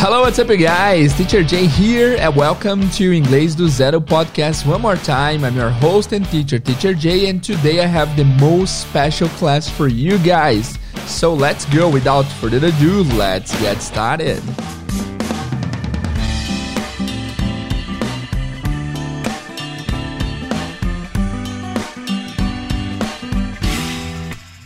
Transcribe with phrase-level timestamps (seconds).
[0.00, 1.12] Hello, what's up, guys?
[1.14, 4.64] Teacher Jay here, and welcome to Inglês do Zero podcast.
[4.66, 8.24] One more time, I'm your host and teacher, Teacher Jay, and today I have the
[8.24, 10.78] most special class for you guys.
[11.06, 11.88] So let's go.
[11.88, 14.42] Without further ado, let's get started.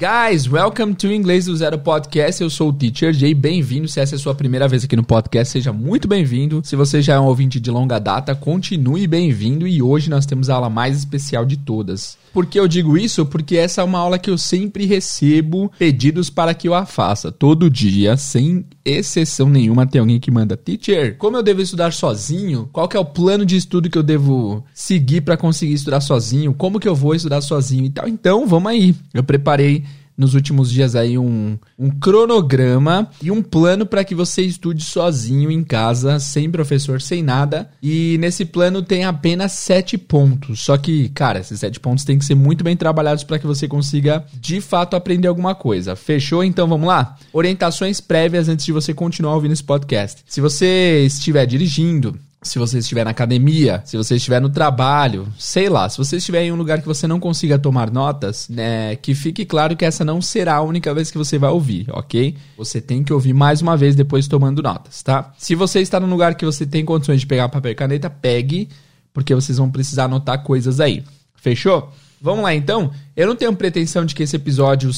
[0.03, 2.43] Guys, welcome to Inglês do Zero Podcast.
[2.43, 3.33] Eu sou o Teacher Jay.
[3.35, 3.87] Bem-vindo.
[3.87, 6.61] Se essa é a sua primeira vez aqui no podcast, seja muito bem-vindo.
[6.65, 9.65] Se você já é um ouvinte de longa data, continue bem-vindo.
[9.65, 12.19] E hoje nós temos a aula mais especial de todas.
[12.33, 13.25] Por que eu digo isso?
[13.27, 17.31] Porque essa é uma aula que eu sempre recebo pedidos para que eu a faça.
[17.31, 22.69] Todo dia, sem exceção nenhuma, tem alguém que manda: Teacher, como eu devo estudar sozinho?
[22.73, 26.55] Qual que é o plano de estudo que eu devo seguir para conseguir estudar sozinho?
[26.55, 28.09] Como que eu vou estudar sozinho e tal?
[28.09, 28.97] Então, vamos aí.
[29.13, 29.85] Eu preparei
[30.17, 35.51] nos últimos dias aí um, um cronograma e um plano para que você estude sozinho
[35.51, 37.71] em casa, sem professor, sem nada.
[37.83, 40.61] E nesse plano tem apenas sete pontos.
[40.61, 43.67] Só que, cara, esses sete pontos têm que ser muito bem trabalhados para que você
[43.67, 45.97] consiga de fato aprender alguma coisa.
[45.97, 46.45] Fechou?
[46.45, 47.17] Então vamos lá?
[47.33, 50.23] Orientações prévias antes de você continuar ouvindo esse podcast.
[50.27, 55.69] Se você estiver dirigindo, se você estiver na academia, se você estiver no trabalho, sei
[55.69, 59.15] lá, se você estiver em um lugar que você não consiga tomar notas, né, que
[59.15, 62.37] fique claro que essa não será a única vez que você vai ouvir, ok?
[62.57, 65.33] Você tem que ouvir mais uma vez depois tomando notas, tá?
[65.39, 68.69] Se você está num lugar que você tem condições de pegar papel e caneta, pegue,
[69.13, 71.05] porque vocês vão precisar anotar coisas aí.
[71.37, 71.93] Fechou?
[72.21, 72.93] Vamos lá então.
[73.15, 74.91] Eu não tenho pretensão de que esse episódio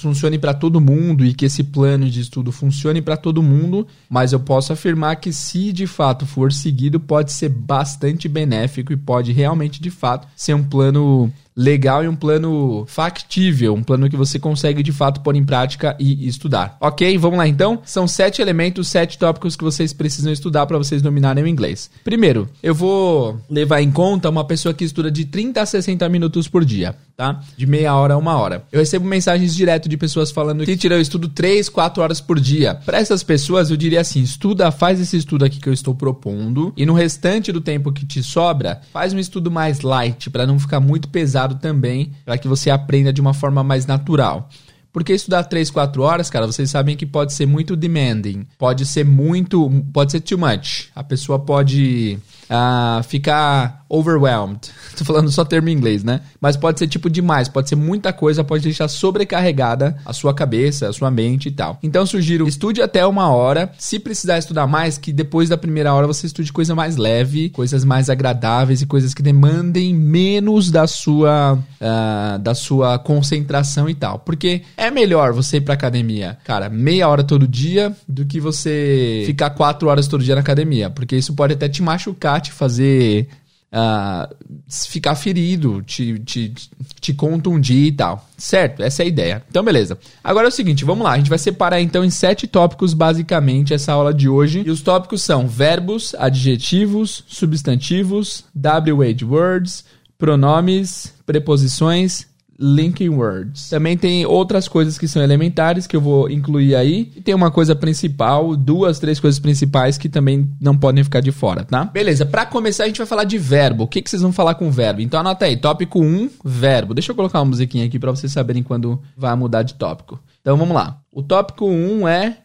[0.00, 4.32] funcione para todo mundo e que esse plano de estudo funcione para todo mundo, mas
[4.32, 9.30] eu posso afirmar que se de fato for seguido, pode ser bastante benéfico e pode
[9.30, 14.38] realmente de fato ser um plano legal e um plano factível, um plano que você
[14.38, 16.76] consegue de fato pôr em prática e estudar.
[16.80, 17.80] Ok, vamos lá então?
[17.84, 21.90] São sete elementos, sete tópicos que vocês precisam estudar para vocês dominarem o inglês.
[22.02, 26.48] Primeiro, eu vou levar em conta uma pessoa que estuda de 30 a 60 minutos
[26.48, 27.40] por dia, tá?
[27.60, 28.64] De meia hora a uma hora.
[28.72, 32.74] Eu recebo mensagens direto de pessoas falando que eu estudo 3, 4 horas por dia.
[32.86, 36.72] Para essas pessoas, eu diria assim: estuda, faz esse estudo aqui que eu estou propondo
[36.74, 40.58] e no restante do tempo que te sobra, faz um estudo mais light para não
[40.58, 44.48] ficar muito pesado também, para que você aprenda de uma forma mais natural.
[44.90, 48.46] Porque estudar 3, 4 horas, cara, vocês sabem que pode ser muito demanding.
[48.56, 49.70] Pode ser muito.
[49.92, 50.88] Pode ser too much.
[50.94, 52.18] A pessoa pode
[52.50, 54.60] uh, ficar overwhelmed.
[54.96, 56.20] Tô falando só termo em inglês, né?
[56.40, 60.88] Mas pode ser tipo demais, pode ser muita coisa, pode deixar sobrecarregada a sua cabeça,
[60.88, 61.78] a sua mente e tal.
[61.82, 63.72] Então sugiro, estude até uma hora.
[63.78, 67.84] Se precisar estudar mais, que depois da primeira hora você estude coisa mais leve, coisas
[67.84, 74.18] mais agradáveis e coisas que demandem menos da sua, uh, da sua concentração e tal.
[74.20, 79.24] Porque é melhor você ir pra academia, cara, meia hora todo dia do que você
[79.26, 80.90] ficar quatro horas todo dia na academia.
[80.90, 83.28] Porque isso pode até te machucar te fazer
[83.72, 84.34] uh,
[84.68, 86.52] ficar ferido, te, te,
[87.00, 88.28] te contundir e tal.
[88.36, 88.82] Certo?
[88.82, 89.42] Essa é a ideia.
[89.48, 89.98] Então, beleza.
[90.22, 91.12] Agora é o seguinte, vamos lá.
[91.12, 94.62] A gente vai separar então em sete tópicos, basicamente, essa aula de hoje.
[94.66, 99.84] E os tópicos são verbos, adjetivos, substantivos, WH words,
[100.18, 102.29] pronomes, preposições
[102.60, 103.70] linking words.
[103.70, 107.10] Também tem outras coisas que são elementares que eu vou incluir aí.
[107.16, 111.32] E tem uma coisa principal, duas, três coisas principais que também não podem ficar de
[111.32, 111.84] fora, tá?
[111.86, 113.84] Beleza, para começar a gente vai falar de verbo.
[113.84, 115.00] O que, que vocês vão falar com verbo?
[115.00, 116.92] Então anota aí, tópico 1, verbo.
[116.92, 120.20] Deixa eu colocar uma musiquinha aqui para vocês saberem quando vai mudar de tópico.
[120.40, 120.98] Então vamos lá.
[121.10, 122.36] O tópico 1 é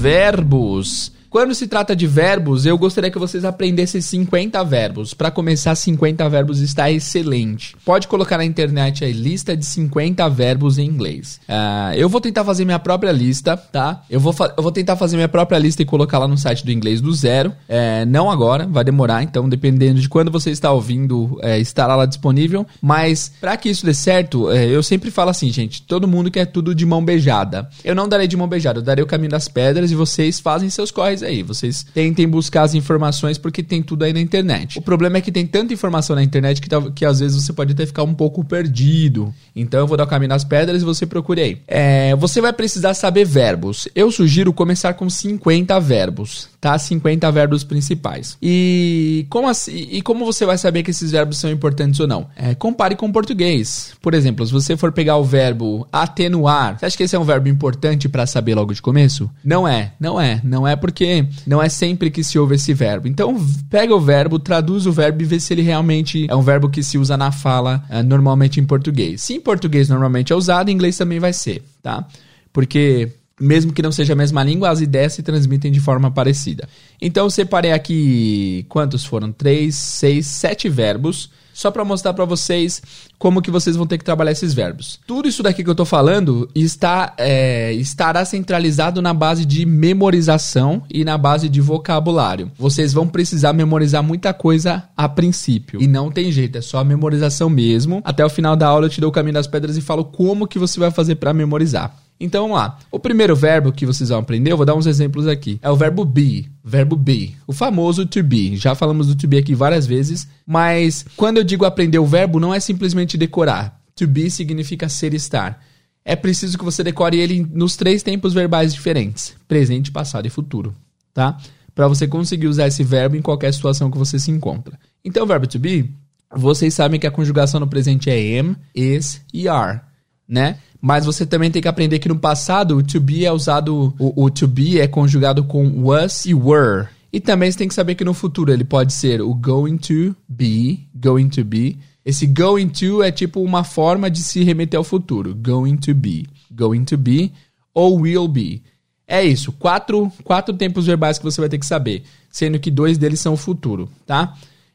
[0.00, 1.12] verbos.
[1.34, 5.12] Quando se trata de verbos, eu gostaria que vocês aprendessem 50 verbos.
[5.12, 7.74] Para começar, 50 verbos está excelente.
[7.84, 11.40] Pode colocar na internet aí lista de 50 verbos em inglês.
[11.48, 14.04] Uh, eu vou tentar fazer minha própria lista, tá?
[14.08, 16.70] Eu vou, eu vou tentar fazer minha própria lista e colocar lá no site do
[16.70, 17.52] inglês do zero.
[17.68, 22.06] É, não agora, vai demorar, então dependendo de quando você está ouvindo, é, estará lá
[22.06, 22.64] disponível.
[22.80, 26.46] Mas para que isso dê certo, é, eu sempre falo assim, gente: todo mundo quer
[26.46, 27.68] tudo de mão beijada.
[27.84, 30.70] Eu não darei de mão beijada, eu darei o caminho das pedras e vocês fazem
[30.70, 31.42] seus corres aí.
[31.42, 34.78] Vocês tentem buscar as informações porque tem tudo aí na internet.
[34.78, 37.72] O problema é que tem tanta informação na internet que, que às vezes você pode
[37.72, 39.34] até ficar um pouco perdido.
[39.54, 41.58] Então eu vou dar o caminho das pedras e você procure aí.
[41.66, 43.88] É, você vai precisar saber verbos.
[43.94, 46.78] Eu sugiro começar com 50 verbos, tá?
[46.78, 48.36] 50 verbos principais.
[48.42, 52.28] E como, assim, e como você vai saber que esses verbos são importantes ou não?
[52.36, 53.94] É, compare com o português.
[54.00, 57.24] Por exemplo, se você for pegar o verbo atenuar, você acha que esse é um
[57.24, 59.30] verbo importante para saber logo de começo?
[59.44, 60.40] Não é, não é.
[60.42, 61.13] Não é porque
[61.46, 63.08] não é sempre que se ouve esse verbo.
[63.08, 63.36] Então,
[63.68, 66.82] pega o verbo, traduz o verbo e vê se ele realmente é um verbo que
[66.82, 69.22] se usa na fala uh, normalmente em português.
[69.22, 72.06] Se em português normalmente é usado, em inglês também vai ser, tá?
[72.52, 76.68] Porque mesmo que não seja a mesma língua, as ideias se transmitem de forma parecida.
[77.00, 79.32] Então, eu separei aqui quantos foram?
[79.32, 82.82] Três, seis, sete verbos só para mostrar para vocês
[83.18, 85.00] como que vocês vão ter que trabalhar esses verbos.
[85.06, 90.82] Tudo isso daqui que eu tô falando está, é, estará centralizado na base de memorização
[90.92, 92.50] e na base de vocabulário.
[92.58, 95.80] Vocês vão precisar memorizar muita coisa a princípio.
[95.80, 98.02] E não tem jeito, é só a memorização mesmo.
[98.04, 100.48] Até o final da aula eu te dou o caminho das pedras e falo como
[100.48, 102.03] que você vai fazer para memorizar.
[102.18, 102.78] Então vamos lá.
[102.90, 105.58] O primeiro verbo que vocês vão aprender, eu vou dar uns exemplos aqui.
[105.60, 106.48] É o verbo be.
[106.62, 107.36] Verbo be.
[107.46, 108.56] O famoso to be.
[108.56, 110.28] Já falamos do to be aqui várias vezes.
[110.46, 113.80] Mas quando eu digo aprender o verbo, não é simplesmente decorar.
[113.96, 115.60] To be significa ser estar.
[116.04, 120.74] É preciso que você decore ele nos três tempos verbais diferentes: presente, passado e futuro.
[121.12, 121.38] Tá?
[121.74, 124.78] Para você conseguir usar esse verbo em qualquer situação que você se encontra.
[125.04, 125.90] Então, o verbo to be,
[126.34, 129.80] vocês sabem que a conjugação no presente é am, is e are,
[130.28, 130.58] né?
[130.80, 134.24] Mas você também tem que aprender que no passado o to be é usado, o,
[134.24, 136.88] o to be é conjugado com was e were.
[137.12, 140.14] E também você tem que saber que no futuro ele pode ser o going to
[140.28, 141.78] be, going to be.
[142.04, 145.34] Esse going to é tipo uma forma de se remeter ao futuro.
[145.34, 147.32] Going to be, going to be
[147.72, 148.62] ou will be.
[149.06, 152.96] É isso, quatro, quatro tempos verbais que você vai ter que saber, sendo que dois
[152.96, 154.34] deles são o futuro, tá?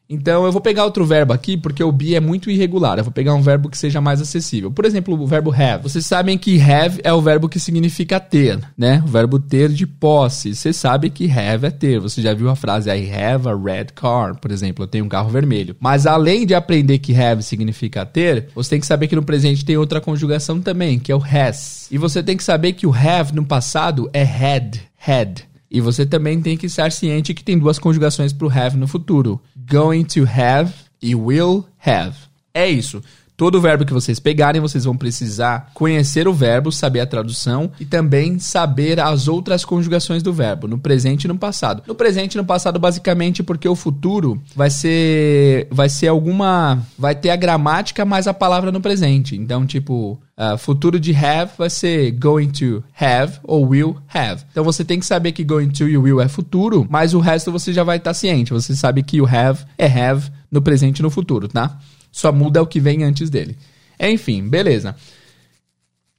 [0.10, 2.98] Então eu vou pegar outro verbo aqui, porque o be é muito irregular.
[2.98, 4.72] Eu vou pegar um verbo que seja mais acessível.
[4.72, 5.84] Por exemplo, o verbo have.
[5.84, 9.04] Vocês sabem que have é o verbo que significa ter, né?
[9.06, 10.56] O verbo ter de posse.
[10.56, 12.00] Você sabe que have é ter.
[12.00, 15.10] Você já viu a frase I have a red car, por exemplo, eu tenho um
[15.10, 15.76] carro vermelho.
[15.80, 19.64] Mas além de aprender que have significa ter, você tem que saber que no presente
[19.64, 21.88] tem outra conjugação também, que é o has.
[21.92, 25.50] E você tem que saber que o have no passado é had, had.
[25.72, 28.88] E você também tem que estar ciente que tem duas conjugações para o have no
[28.88, 32.16] futuro: going to have e will have.
[32.54, 33.02] É isso.
[33.40, 37.86] Todo verbo que vocês pegarem, vocês vão precisar conhecer o verbo, saber a tradução e
[37.86, 41.82] também saber as outras conjugações do verbo, no presente e no passado.
[41.88, 45.70] No presente e no passado, basicamente, porque o futuro vai ser.
[45.72, 46.80] Vai ser alguma.
[46.98, 49.38] Vai ter a gramática mais a palavra no presente.
[49.38, 54.44] Então, tipo, uh, futuro de have vai ser going to have ou will have.
[54.52, 57.54] Então você tem que saber que going to e will é futuro, mas o resto
[57.54, 58.52] você já vai estar tá ciente.
[58.52, 61.80] Você sabe que o have é have no presente e no futuro, tá?
[62.12, 63.58] Só muda o que vem antes dele.
[64.00, 64.96] Enfim, beleza.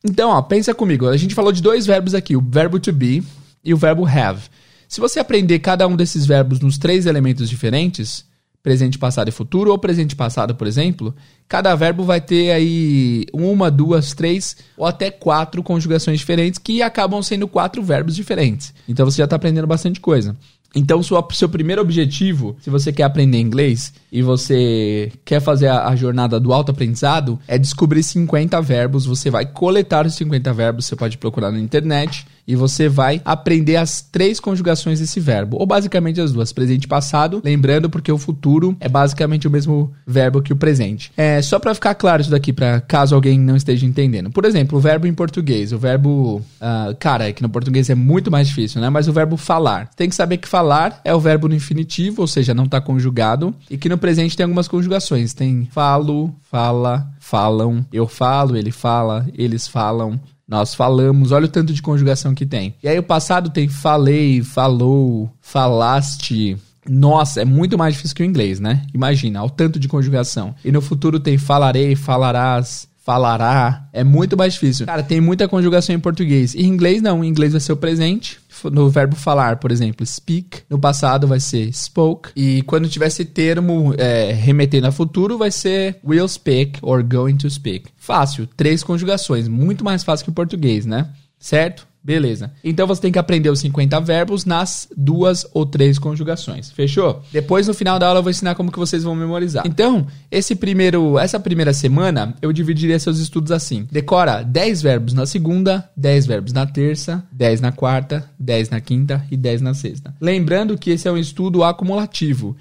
[0.05, 1.09] Então, ó, pensa comigo.
[1.09, 3.23] A gente falou de dois verbos aqui, o verbo to be
[3.65, 4.43] e o verbo have.
[4.89, 8.25] Se você aprender cada um desses verbos nos três elementos diferentes,
[8.63, 11.15] presente, passado e futuro, ou presente passado, por exemplo,
[11.49, 17.23] cada verbo vai ter aí uma, duas, três ou até quatro conjugações diferentes que acabam
[17.23, 18.75] sendo quatro verbos diferentes.
[18.89, 20.37] Então você já está aprendendo bastante coisa.
[20.75, 25.89] Então, sua, seu primeiro objetivo, se você quer aprender inglês e você quer fazer a,
[25.89, 29.05] a, jornada do autoaprendizado, é descobrir 50 verbos.
[29.05, 33.77] Você vai coletar os 50 verbos, você pode procurar na internet e você vai aprender
[33.77, 38.19] as três conjugações desse verbo, ou basicamente as duas, presente e passado, lembrando porque o
[38.19, 41.13] futuro é basicamente o mesmo verbo que o presente.
[41.17, 44.31] É só para ficar claro isso daqui, para caso alguém não esteja entendendo.
[44.31, 47.95] Por exemplo, o verbo em português, o verbo, uh, cara, é que no português é
[47.95, 48.91] muito mais difícil, né?
[48.91, 52.27] Mas o verbo falar, tem que saber que falar é o verbo no infinitivo, ou
[52.27, 55.35] seja, não está conjugado, e que no presente tem algumas conjugações.
[55.35, 60.21] Tem falo, fala, falam, eu falo, ele fala, eles falam.
[60.51, 62.75] Nós falamos, olha o tanto de conjugação que tem.
[62.83, 66.57] E aí o passado tem falei, falou, falaste.
[66.89, 68.85] Nossa, é muito mais difícil que o inglês, né?
[68.93, 70.53] Imagina, o tanto de conjugação.
[70.65, 73.89] E no futuro tem falarei, falarás, falará.
[73.93, 74.87] É muito mais difícil.
[74.87, 76.55] Cara, tem muita conjugação em português.
[76.55, 77.25] Em inglês, não.
[77.25, 78.39] Em inglês vai ser o presente.
[78.71, 80.63] No verbo falar, por exemplo, speak.
[80.69, 82.31] No passado vai ser spoke.
[82.37, 87.37] E quando tiver esse termo é, remetendo a futuro, vai ser will speak or going
[87.37, 87.87] to speak.
[87.97, 88.47] Fácil.
[88.57, 89.49] Três conjugações.
[89.49, 91.09] Muito mais fácil que o português, né?
[91.39, 91.90] Certo?
[92.03, 92.51] Beleza.
[92.65, 96.71] Então você tem que aprender os 50 verbos nas duas ou três conjugações.
[96.71, 97.23] Fechou?
[97.31, 99.67] Depois no final da aula eu vou ensinar como que vocês vão memorizar.
[99.67, 103.87] Então, esse primeiro, essa primeira semana eu dividiria seus estudos assim.
[103.93, 109.25] Decora 10 verbos na segunda, 10 verbos na terça, 10 na quarta, 10 na quinta
[109.31, 110.15] e 10 na sexta.
[110.21, 112.57] Lembrando que esse é um estudo acumulativo.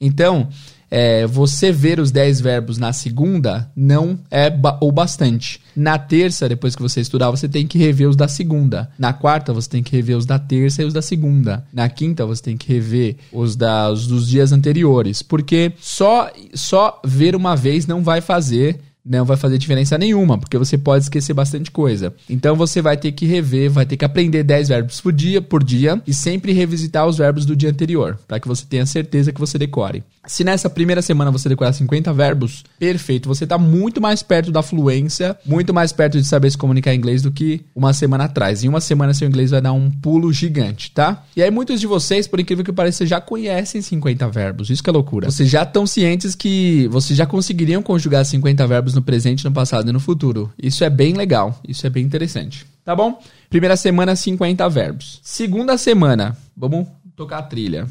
[0.00, 0.48] Então,
[0.90, 5.60] é, você ver os 10 verbos na segunda não é ba o bastante.
[5.76, 8.90] Na terça, depois que você estudar, você tem que rever os da segunda.
[8.98, 11.64] Na quarta, você tem que rever os da terça e os da segunda.
[11.72, 15.22] Na quinta, você tem que rever os, da, os dos dias anteriores.
[15.22, 20.56] Porque só, só ver uma vez não vai fazer não vai fazer diferença nenhuma, porque
[20.56, 22.14] você pode esquecer bastante coisa.
[22.28, 25.64] Então você vai ter que rever, vai ter que aprender 10 verbos por dia, por
[25.64, 29.40] dia e sempre revisitar os verbos do dia anterior, para que você tenha certeza que
[29.40, 30.04] você decore.
[30.26, 34.62] Se nessa primeira semana você decorar 50 verbos, perfeito, você está muito mais perto da
[34.62, 38.62] fluência, muito mais perto de saber se comunicar em inglês do que uma semana atrás.
[38.62, 41.24] Em uma semana seu inglês vai dar um pulo gigante, tá?
[41.34, 44.70] E aí muitos de vocês, por incrível que pareça, já conhecem 50 verbos.
[44.70, 45.30] Isso que é loucura.
[45.30, 49.88] Vocês já estão cientes que vocês já conseguiriam conjugar 50 verbos no presente, no passado
[49.88, 50.52] e no futuro.
[50.60, 52.66] Isso é bem legal, isso é bem interessante.
[52.84, 53.22] Tá bom?
[53.48, 55.20] Primeira semana, 50 verbos.
[55.22, 57.86] Segunda semana, vamos tocar a trilha.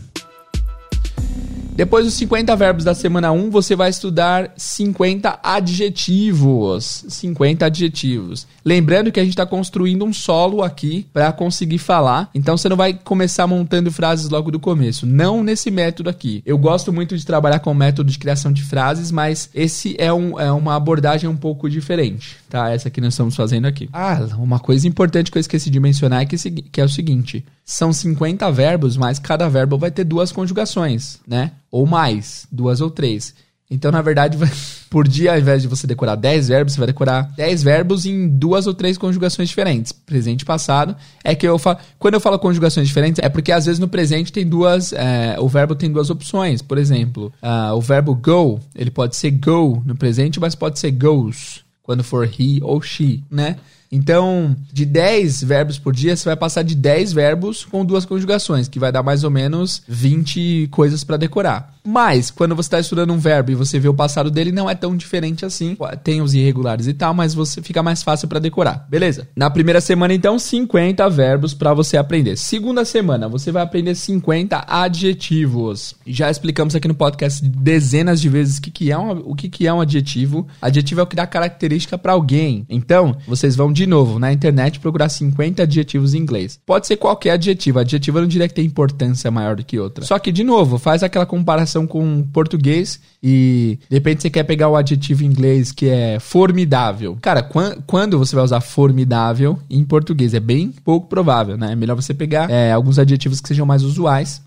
[1.79, 7.05] Depois dos 50 verbos da semana 1, você vai estudar 50 adjetivos.
[7.07, 8.45] 50 adjetivos.
[8.65, 12.29] Lembrando que a gente está construindo um solo aqui para conseguir falar.
[12.35, 15.05] Então você não vai começar montando frases logo do começo.
[15.05, 16.43] Não nesse método aqui.
[16.45, 20.37] Eu gosto muito de trabalhar com método de criação de frases, mas esse é, um,
[20.37, 22.35] é uma abordagem um pouco diferente.
[22.49, 22.71] Tá?
[22.71, 23.87] Essa que nós estamos fazendo aqui.
[23.93, 27.45] Ah, uma coisa importante que eu esqueci de mencionar é que, que é o seguinte:
[27.69, 31.51] são 50 verbos, mas cada verbo vai ter duas conjugações, né?
[31.69, 33.35] ou mais, duas ou três.
[33.69, 34.39] Então, na verdade,
[34.89, 38.27] por dia, ao invés de você decorar 10 verbos, você vai decorar 10 verbos em
[38.27, 39.91] duas ou três conjugações diferentes.
[39.91, 40.95] Presente e passado.
[41.23, 41.77] É que eu falo.
[41.99, 44.91] Quando eu falo conjugações diferentes, é porque às vezes no presente tem duas.
[44.91, 46.63] É, o verbo tem duas opções.
[46.63, 50.89] Por exemplo, uh, o verbo go, ele pode ser go no presente, mas pode ser
[50.89, 53.57] goes quando for he ou she, né?
[53.91, 58.67] Então, de 10 verbos por dia, você vai passar de 10 verbos com duas conjugações,
[58.67, 61.73] que vai dar mais ou menos 20 coisas para decorar.
[61.89, 64.75] Mas, quando você está estudando um verbo e você vê o passado dele, não é
[64.75, 65.75] tão diferente assim.
[66.03, 69.27] Tem os irregulares e tal, mas você fica mais fácil para decorar, beleza?
[69.35, 72.37] Na primeira semana, então, 50 verbos para você aprender.
[72.37, 75.95] Segunda semana, você vai aprender 50 adjetivos.
[76.05, 79.49] Já explicamos aqui no podcast dezenas de vezes o que, que, é, um, o que,
[79.49, 80.47] que é um adjetivo.
[80.61, 82.67] Adjetivo é o que dá característica para alguém.
[82.69, 86.59] Então, vocês vão de novo na internet procurar 50 adjetivos em inglês.
[86.67, 87.79] Pode ser qualquer adjetivo.
[87.79, 90.05] Adjetivo eu não diria que tem importância maior do que outra.
[90.05, 94.43] Só que, de novo, faz aquela comparação comparação com português e de repente você quer
[94.43, 97.17] pegar o adjetivo em inglês que é formidável.
[97.21, 97.47] Cara,
[97.85, 100.33] quando você vai usar formidável em português?
[100.33, 101.73] É bem pouco provável, né?
[101.73, 104.41] É melhor você pegar é, alguns adjetivos que sejam mais usuais.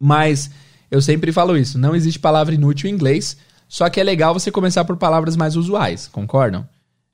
[0.00, 0.50] Mas
[0.90, 3.36] eu sempre falo isso, não existe palavra inútil em inglês,
[3.68, 6.66] só que é legal você começar por palavras mais usuais, concordam?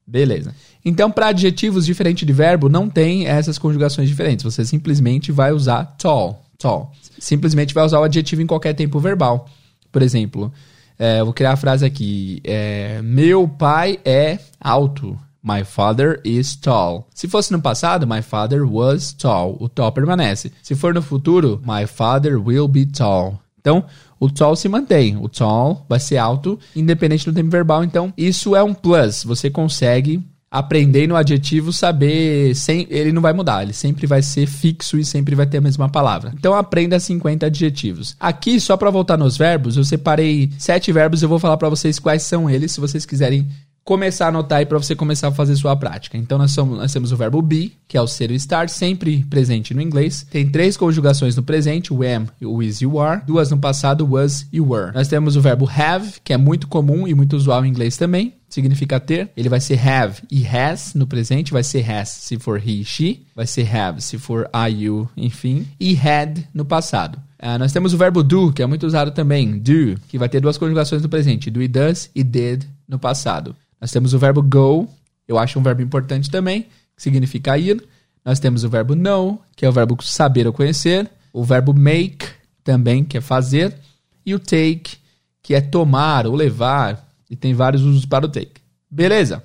[0.07, 0.54] Beleza.
[0.85, 4.45] Então, para adjetivos diferente de verbo, não tem essas conjugações diferentes.
[4.45, 6.93] Você simplesmente vai usar tall, tall.
[7.19, 9.49] Simplesmente vai usar o adjetivo em qualquer tempo verbal.
[9.95, 10.53] Por exemplo,
[10.99, 15.17] é, vou criar a frase aqui: é, Meu pai é alto.
[15.41, 17.07] My father is tall.
[17.15, 19.57] Se fosse no passado, my father was tall.
[19.61, 20.51] O tall permanece.
[20.65, 23.39] Se for no futuro, my father will be tall.
[23.61, 23.85] Então,
[24.19, 25.17] o tall se mantém.
[25.17, 27.85] O tall vai ser alto, independente do tempo verbal.
[27.85, 29.23] Então, isso é um plus.
[29.23, 34.46] Você consegue aprender no adjetivo, saber, sem, ele não vai mudar, ele sempre vai ser
[34.46, 36.32] fixo e sempre vai ter a mesma palavra.
[36.38, 38.14] Então aprenda 50 adjetivos.
[38.20, 41.99] Aqui, só para voltar nos verbos, eu separei sete verbos, eu vou falar para vocês
[41.99, 43.49] quais são eles, se vocês quiserem
[43.85, 46.17] começar a anotar aí para você começar a fazer sua prática.
[46.17, 49.25] Então nós, somos, nós temos o verbo be, que é o ser o estar, sempre
[49.29, 50.26] presente no inglês.
[50.31, 53.23] Tem três conjugações no presente, o am, o is e o are.
[53.26, 54.93] Duas no passado, was e were.
[54.95, 58.35] Nós temos o verbo have, que é muito comum e muito usual em inglês também.
[58.49, 59.31] Significa ter.
[59.37, 61.53] Ele vai ser have e has no presente.
[61.53, 63.26] Vai ser has se for he, she.
[63.35, 65.67] Vai ser have se for I, you, enfim.
[65.79, 67.19] E had no passado.
[67.43, 69.59] Uh, nós temos o verbo do, que é muito usado também.
[69.59, 71.50] Do, que vai ter duas conjugações no presente.
[71.50, 73.57] Do e does e did no passado.
[73.85, 74.88] Nós temos o verbo go,
[75.29, 76.62] eu acho um verbo importante também,
[76.97, 77.87] que significa ir.
[78.25, 81.11] Nós temos o verbo know, que é o verbo saber ou conhecer.
[81.35, 82.26] O verbo make,
[82.64, 83.76] também, que é fazer.
[84.25, 84.97] E o take,
[85.43, 87.07] que é tomar ou levar.
[87.29, 88.55] E tem vários usos para o take.
[88.91, 89.45] Beleza?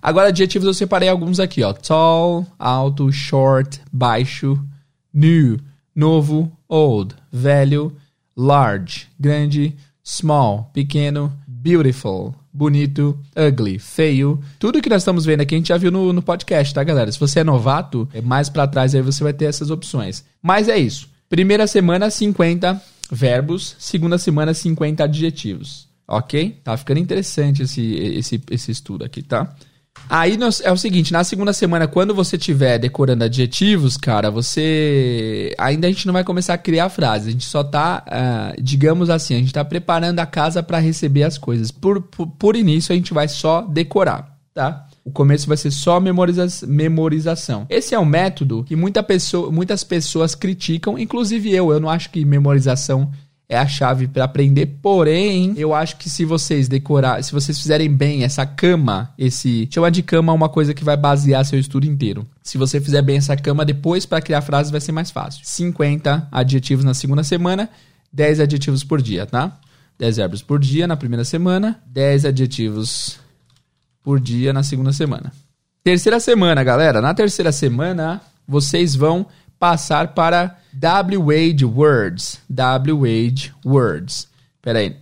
[0.00, 1.72] Agora, adjetivos eu separei alguns aqui, ó.
[1.72, 4.56] Tall, alto, short, baixo,
[5.12, 5.58] new,
[5.92, 7.92] novo, old, velho,
[8.36, 14.40] large, grande, small, pequeno, beautiful, bonito, ugly, feio.
[14.60, 17.10] Tudo que nós estamos vendo aqui a gente já viu no, no podcast, tá, galera?
[17.10, 20.24] Se você é novato, é mais para trás aí você vai ter essas opções.
[20.40, 21.08] Mas é isso.
[21.28, 22.80] Primeira semana, 50
[23.10, 23.74] verbos.
[23.80, 25.88] Segunda semana, 50 adjetivos.
[26.06, 26.60] Ok?
[26.62, 29.52] Tá ficando interessante esse, esse, esse estudo aqui, tá?
[30.08, 35.54] Aí é o seguinte, na segunda semana, quando você estiver decorando adjetivos, cara, você.
[35.58, 37.28] Ainda a gente não vai começar a criar frases.
[37.28, 41.22] A gente só tá, uh, digamos assim, a gente tá preparando a casa para receber
[41.22, 41.70] as coisas.
[41.70, 44.86] Por, por, por, início, a gente vai só decorar, tá?
[45.04, 47.66] O começo vai ser só memoriza memorização.
[47.68, 51.72] Esse é um método que muita pessoa, muitas pessoas criticam, inclusive eu.
[51.72, 53.10] Eu não acho que memorização
[53.48, 54.66] é a chave para aprender.
[54.80, 59.90] Porém, eu acho que se vocês decorar, se vocês fizerem bem essa cama, esse chama
[59.90, 62.26] de cama uma coisa que vai basear seu estudo inteiro.
[62.42, 65.42] Se você fizer bem essa cama depois para criar frases vai ser mais fácil.
[65.44, 67.68] 50 adjetivos na segunda semana,
[68.12, 69.58] 10 adjetivos por dia, tá?
[69.98, 73.18] 10 verbos por dia na primeira semana, 10 adjetivos
[74.02, 75.32] por dia na segunda semana.
[75.82, 77.00] Terceira semana, galera.
[77.00, 79.26] Na terceira semana, vocês vão
[79.64, 82.38] passar para W-Wade Words.
[82.50, 84.28] W-Wade Words.
[84.60, 84.94] Pera aí.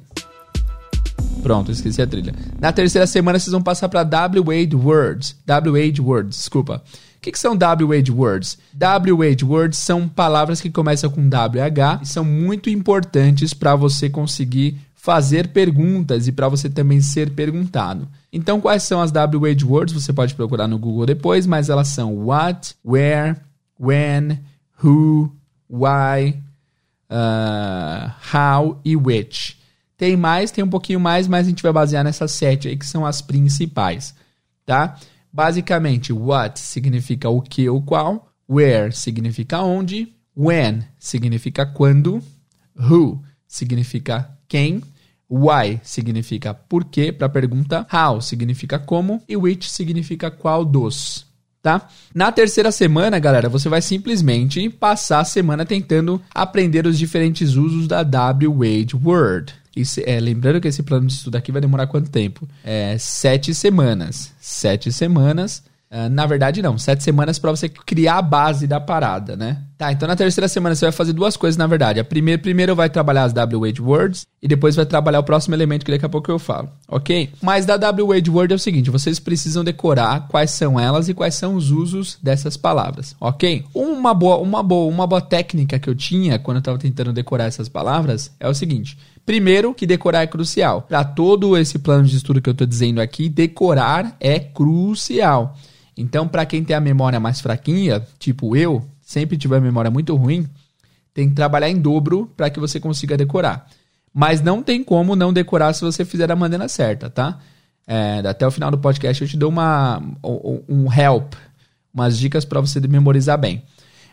[1.42, 2.32] Pronto, esqueci a trilha.
[2.60, 5.36] Na terceira semana vocês vão passar para W-Wade Words.
[5.44, 6.80] W-Wade Words, desculpa.
[7.16, 8.56] O que, que são W-Wade Words?
[8.72, 14.78] W-Wade Words são palavras que começam com W-H e são muito importantes para você conseguir
[14.94, 18.06] fazer perguntas e para você também ser perguntado.
[18.32, 19.92] Então, quais são as W-Wade Words?
[19.92, 23.34] Você pode procurar no Google depois, mas elas são what, where,
[23.80, 24.38] when,
[24.82, 25.30] who,
[25.68, 26.40] why,
[27.10, 29.58] uh, how e which.
[29.96, 32.86] Tem mais, tem um pouquinho mais, mas a gente vai basear nessas sete aí que
[32.86, 34.14] são as principais,
[34.66, 34.98] tá?
[35.32, 42.22] Basicamente, what significa o que ou qual, where significa onde, when significa quando,
[42.76, 44.82] who significa quem,
[45.30, 51.31] why significa por quê para a pergunta, how significa como e which significa qual dos
[51.62, 51.88] tá?
[52.14, 57.86] Na terceira semana, galera, você vai simplesmente passar a semana tentando aprender os diferentes usos
[57.86, 59.54] da W-Wade Word.
[60.04, 62.46] É, lembrando que esse plano de estudo aqui vai demorar quanto tempo?
[62.62, 64.32] É, sete semanas.
[64.40, 66.78] Sete semanas Uh, na verdade, não.
[66.78, 69.58] Sete semanas para você criar a base da parada, né?
[69.82, 71.98] Tá, então na terceira semana você vai fazer duas coisas, na verdade.
[71.98, 75.84] A primeira, primeiro vai trabalhar as W-Wade Words e depois vai trabalhar o próximo elemento
[75.84, 77.30] que daqui a pouco eu falo, ok?
[77.42, 81.34] Mas da W-Wade Word é o seguinte, vocês precisam decorar quais são elas e quais
[81.34, 83.64] são os usos dessas palavras, ok?
[83.74, 87.46] Uma boa, uma boa, uma boa técnica que eu tinha quando eu estava tentando decorar
[87.46, 88.96] essas palavras é o seguinte.
[89.26, 90.82] Primeiro, que decorar é crucial.
[90.82, 95.56] Para todo esse plano de estudo que eu estou dizendo aqui, decorar é crucial.
[95.96, 100.48] Então, para quem tem a memória mais fraquinha, tipo eu, sempre tiver memória muito ruim,
[101.12, 103.66] tem que trabalhar em dobro para que você consiga decorar.
[104.12, 107.38] Mas não tem como não decorar se você fizer da maneira certa, tá?
[107.86, 110.00] É, até o final do podcast eu te dou uma,
[110.68, 111.34] um help,
[111.92, 113.62] umas dicas para você memorizar bem.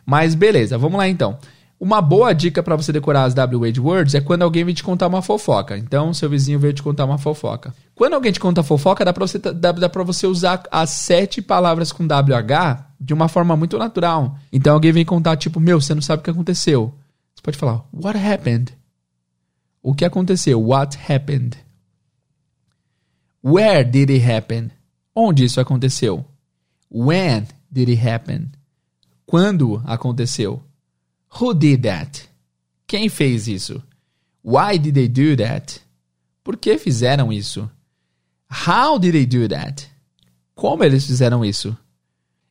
[0.05, 1.37] Mas beleza, vamos lá então.
[1.79, 5.07] Uma boa dica para você decorar as W-Wade Words é quando alguém vem te contar
[5.07, 5.77] uma fofoca.
[5.77, 7.73] Então, seu vizinho veio te contar uma fofoca.
[7.95, 11.93] Quando alguém te conta fofoca, dá para você, dá, dá você usar as sete palavras
[11.93, 14.37] com WH de uma forma muito natural.
[14.51, 16.93] Então, alguém vem contar, tipo, meu, você não sabe o que aconteceu.
[17.33, 18.77] Você pode falar, what happened?
[19.81, 20.61] O que aconteceu?
[20.61, 21.57] What happened?
[23.41, 24.69] Where did it happen?
[25.15, 26.25] Onde isso aconteceu?
[26.91, 28.51] When did it happen?
[29.25, 30.61] Quando aconteceu?
[31.39, 32.27] Who did that?
[32.87, 33.81] Quem fez isso?
[34.43, 35.81] Why did they do that?
[36.43, 37.69] Por que fizeram isso?
[38.49, 39.87] How did they do that?
[40.55, 41.77] Como eles fizeram isso?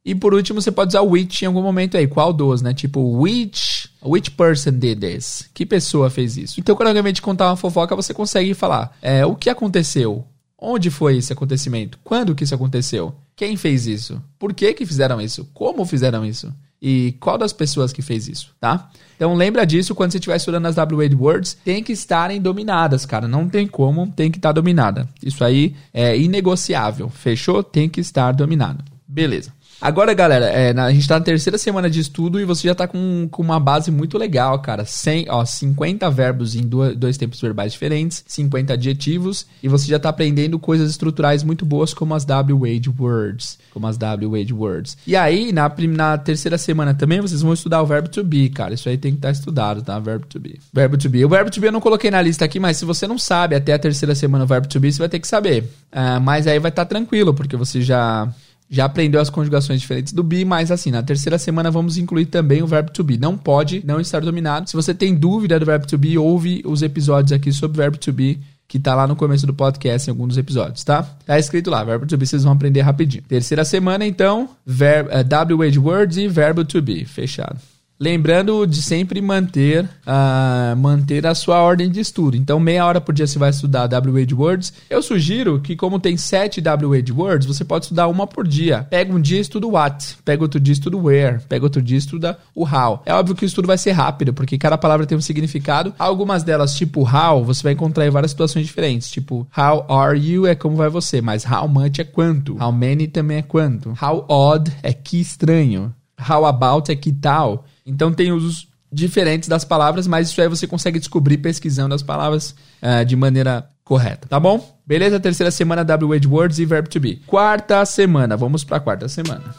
[0.05, 2.07] E por último, você pode usar which em algum momento aí.
[2.07, 2.73] Qual dos, né?
[2.73, 5.51] Tipo, which, which person did this?
[5.53, 6.59] Que pessoa fez isso?
[6.59, 10.25] Então, quando alguém te contar uma fofoca, você consegue falar é, o que aconteceu?
[10.57, 11.99] Onde foi esse acontecimento?
[12.03, 13.15] Quando que isso aconteceu?
[13.37, 14.23] Quem fez isso?
[14.39, 15.45] Por que que fizeram isso?
[15.53, 16.53] Como fizeram isso?
[16.81, 18.91] E qual das pessoas que fez isso, tá?
[19.17, 23.27] Então lembra disso quando você estiver estudando as W-Wade Words, tem que estarem dominadas, cara.
[23.27, 25.09] Não tem como, tem que estar dominada.
[25.23, 27.09] Isso aí é inegociável.
[27.09, 27.63] Fechou?
[27.63, 28.85] Tem que estar dominado.
[29.07, 29.53] Beleza.
[29.81, 32.75] Agora, galera, é, na, a gente tá na terceira semana de estudo e você já
[32.75, 34.85] tá com, com uma base muito legal, cara.
[34.85, 39.99] 100, ó, 50 verbos em dois, dois tempos verbais diferentes, 50 adjetivos, e você já
[39.99, 43.59] tá aprendendo coisas estruturais muito boas como as W-Wade Words.
[43.73, 44.99] Como as W-Wade Words.
[45.07, 48.75] E aí, na, na terceira semana também, vocês vão estudar o verbo to be, cara.
[48.75, 49.97] Isso aí tem que estar tá estudado, tá?
[50.01, 50.59] Verbo to be.
[50.73, 51.25] Verbo to be.
[51.25, 53.55] O verbo to be eu não coloquei na lista aqui, mas se você não sabe
[53.55, 55.65] até a terceira semana o verbo to be, você vai ter que saber.
[55.93, 58.29] Uh, mas aí vai estar tá tranquilo, porque você já
[58.71, 62.63] já aprendeu as conjugações diferentes do be, mas assim, na terceira semana vamos incluir também
[62.63, 63.17] o verbo to be.
[63.17, 64.69] Não pode não estar dominado.
[64.69, 68.13] Se você tem dúvida do verbo to be, ouve os episódios aqui sobre verbo to
[68.13, 71.03] be que tá lá no começo do podcast em alguns dos episódios, tá?
[71.25, 73.25] Tá escrito lá, verbo to be, vocês vão aprender rapidinho.
[73.27, 77.59] Terceira semana, então, verb, uh, eh, W-Wade Words e verbo to be, fechado.
[78.01, 82.37] Lembrando de sempre manter, uh, manter a sua ordem de estudo.
[82.37, 84.73] Então, meia hora por dia você vai estudar W-Wade Words.
[84.89, 88.87] Eu sugiro que, como tem sete W-Wade Words, você pode estudar uma por dia.
[88.89, 91.65] Pega um dia e estuda o what, pega outro dia e estuda o where, pega
[91.65, 93.03] outro dia e estuda o how.
[93.05, 95.93] É óbvio que o estudo vai ser rápido, porque cada palavra tem um significado.
[95.99, 99.11] Algumas delas, tipo how, você vai encontrar em várias situações diferentes.
[99.11, 102.57] Tipo, how are you é como vai você, mas how much é quanto.
[102.63, 103.91] How many também é quanto.
[104.01, 105.93] How odd é que estranho.
[106.19, 107.65] How about é que tal.
[107.89, 112.55] Então tem usos diferentes das palavras, mas isso aí você consegue descobrir pesquisando as palavras
[112.83, 114.79] uh, de maneira correta, tá bom?
[114.87, 115.19] Beleza?
[115.19, 117.17] Terceira semana, WH Words e Verb to be.
[117.27, 119.55] Quarta semana, vamos para quarta semana.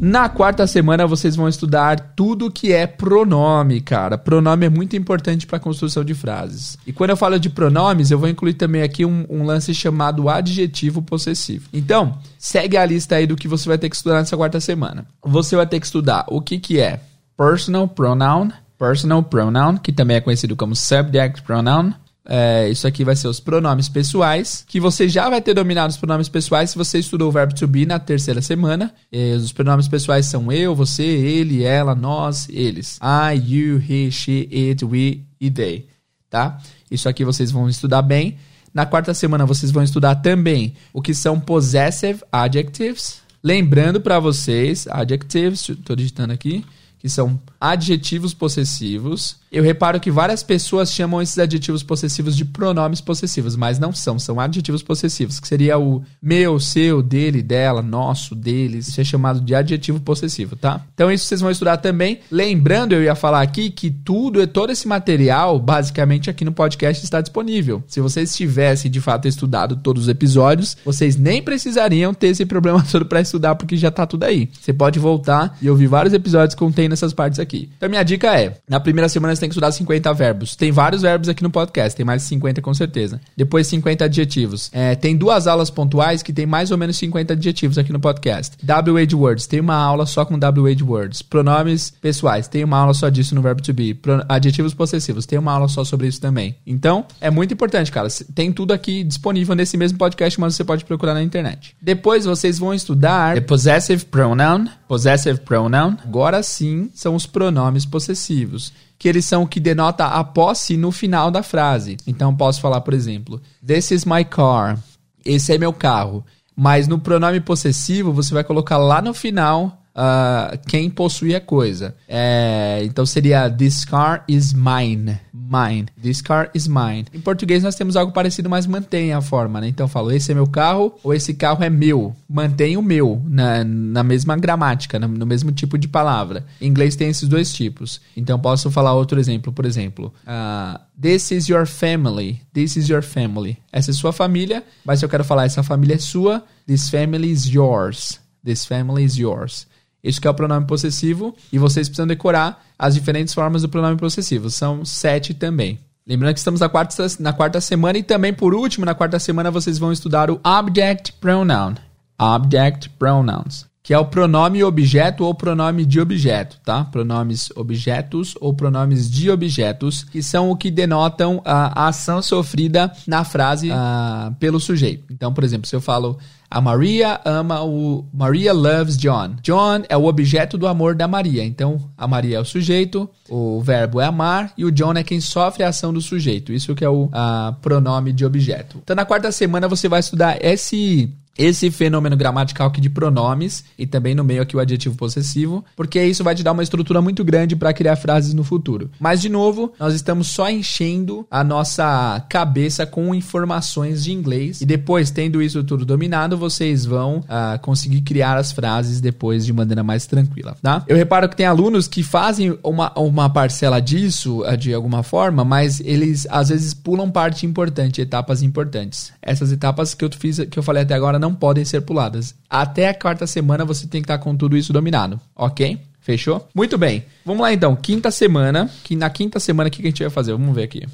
[0.00, 4.18] Na quarta semana vocês vão estudar tudo que é pronome, cara.
[4.18, 6.76] Pronome é muito importante para a construção de frases.
[6.86, 10.28] E quando eu falo de pronomes, eu vou incluir também aqui um, um, lance chamado
[10.28, 11.68] adjetivo possessivo.
[11.72, 15.06] Então, segue a lista aí do que você vai ter que estudar nessa quarta semana.
[15.22, 17.00] Você vai ter que estudar o que, que é
[17.36, 21.92] personal pronoun, personal pronoun, que também é conhecido como subject pronoun,
[22.26, 25.96] é, isso aqui vai ser os pronomes pessoais, que você já vai ter dominado os
[25.96, 28.92] pronomes pessoais se você estudou o verbo to be na terceira semana.
[29.36, 32.98] Os pronomes pessoais são eu, você, ele, ela, nós, eles.
[33.02, 35.86] I, you, he, she, it, we e they.
[36.30, 36.58] Tá?
[36.90, 38.38] Isso aqui vocês vão estudar bem.
[38.72, 43.22] Na quarta semana vocês vão estudar também o que são possessive adjectives.
[43.42, 46.64] Lembrando para vocês, adjectives, estou digitando aqui,
[46.98, 47.38] que são
[47.72, 53.78] adjetivos possessivos eu reparo que várias pessoas chamam esses adjetivos possessivos de pronomes possessivos, mas
[53.78, 58.88] não são, são adjetivos possessivos, que seria o meu, seu, dele, dela, nosso, deles.
[58.88, 60.84] Isso é chamado de adjetivo possessivo, tá?
[60.92, 62.18] Então isso vocês vão estudar também.
[62.32, 67.20] Lembrando, eu ia falar aqui que tudo, todo esse material, basicamente aqui no podcast está
[67.20, 67.80] disponível.
[67.86, 72.84] Se vocês tivessem de fato estudado todos os episódios, vocês nem precisariam ter esse problema
[72.90, 74.50] todo para estudar, porque já tá tudo aí.
[74.60, 77.53] Você pode voltar e ouvir vários episódios contendo essas partes aqui.
[77.76, 80.56] Então minha dica é, na primeira semana você tem que estudar 50 verbos.
[80.56, 83.20] Tem vários verbos aqui no podcast, tem mais de 50 com certeza.
[83.36, 84.70] Depois 50 adjetivos.
[84.72, 88.56] É, tem duas aulas pontuais que tem mais ou menos 50 adjetivos aqui no podcast.
[88.62, 91.22] WH Words, tem uma aula só com WH Words.
[91.22, 93.94] Pronomes pessoais, tem uma aula só disso no verbo to be.
[93.94, 96.56] Pro, adjetivos possessivos, tem uma aula só sobre isso também.
[96.66, 98.08] Então, é muito importante, cara.
[98.34, 101.76] Tem tudo aqui disponível nesse mesmo podcast, mas você pode procurar na internet.
[101.80, 104.66] Depois vocês vão estudar possessive pronoun.
[104.88, 105.96] Possessive pronoun.
[106.04, 107.43] Agora sim, são os pronomes
[107.84, 111.96] possessivos que eles são o que denota a posse no final da frase.
[112.06, 114.78] Então posso falar, por exemplo, This is my car.
[115.24, 116.24] Esse é meu carro.
[116.56, 121.94] Mas no pronome possessivo, você vai colocar lá no final uh, quem possui a coisa.
[122.08, 125.18] É, então seria This car is mine.
[125.32, 125.86] Mine.
[126.00, 127.06] This car is mine.
[127.12, 129.68] Em português nós temos algo parecido, mas mantém a forma, né?
[129.68, 132.14] Então eu falo, esse é meu carro ou esse carro é meu.
[132.28, 136.44] Mantém o meu na, na mesma gramática, no, no mesmo tipo de palavra.
[136.60, 138.00] Em inglês tem esses dois tipos.
[138.16, 140.12] Então posso falar outro exemplo, por exemplo.
[140.26, 142.40] Uh, This is your family.
[142.52, 143.58] This is your family.
[143.72, 147.46] Essa é sua família, mas eu quero falar essa família é sua, this family is
[147.46, 148.20] yours.
[148.44, 149.66] This family is yours.
[150.04, 151.34] Isso que é o pronome possessivo.
[151.50, 154.50] E vocês precisam decorar as diferentes formas do pronome possessivo.
[154.50, 155.80] São sete também.
[156.06, 159.50] Lembrando que estamos na quarta, na quarta semana e também, por último, na quarta semana
[159.50, 161.76] vocês vão estudar o Object Pronoun.
[162.18, 163.66] Object Pronouns.
[163.84, 166.84] Que é o pronome objeto ou pronome de objeto, tá?
[166.86, 173.24] Pronomes objetos ou pronomes de objetos, que são o que denotam a, ação sofrida na
[173.24, 175.04] frase uh, pelo sujeito.
[175.12, 176.18] Então, por exemplo, se eu falo
[176.54, 178.04] a Maria ama o.
[178.12, 179.34] Maria loves John.
[179.42, 181.44] John é o objeto do amor da Maria.
[181.44, 185.20] Então, a Maria é o sujeito, o verbo é amar e o John é quem
[185.20, 186.52] sofre a ação do sujeito.
[186.52, 188.78] Isso que é o a, pronome de objeto.
[188.82, 193.86] Então, na quarta semana você vai estudar esse esse fenômeno gramatical aqui de pronomes e
[193.86, 197.24] também no meio aqui o adjetivo possessivo, porque isso vai te dar uma estrutura muito
[197.24, 198.90] grande para criar frases no futuro.
[198.98, 204.66] Mas de novo, nós estamos só enchendo a nossa cabeça com informações de inglês e
[204.66, 209.82] depois tendo isso tudo dominado, vocês vão uh, conseguir criar as frases depois de maneira
[209.82, 210.84] mais tranquila, tá?
[210.86, 215.44] Eu reparo que tem alunos que fazem uma, uma parcela disso uh, de alguma forma,
[215.44, 219.12] mas eles às vezes pulam parte importante, etapas importantes.
[219.20, 222.34] Essas etapas que eu fiz, que eu falei até agora não podem ser puladas.
[222.50, 225.80] Até a quarta semana você tem que estar com tudo isso dominado, ok?
[226.00, 226.46] Fechou?
[226.54, 227.06] Muito bem.
[227.24, 228.70] Vamos lá então, quinta semana.
[228.84, 230.32] Que na quinta semana o que a gente vai fazer?
[230.32, 230.86] Vamos ver aqui.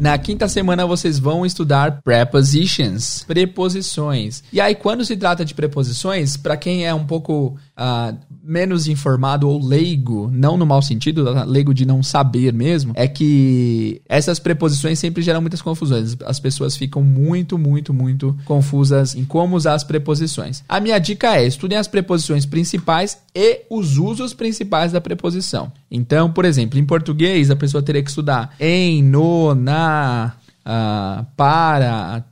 [0.00, 4.42] Na quinta semana vocês vão estudar prepositions, preposições.
[4.50, 9.48] E aí quando se trata de preposições, para quem é um pouco uh, menos informado
[9.48, 11.44] ou leigo, não no mau sentido, tá?
[11.44, 16.16] leigo de não saber mesmo, é que essas preposições sempre geram muitas confusões.
[16.24, 20.64] As pessoas ficam muito, muito, muito confusas em como usar as preposições.
[20.68, 25.70] A minha dica é: estudem as preposições principais e os usos principais da preposição.
[25.90, 30.34] Então, por exemplo, em português, a pessoa teria que estudar em, no, na,
[30.68, 32.24] uh, para,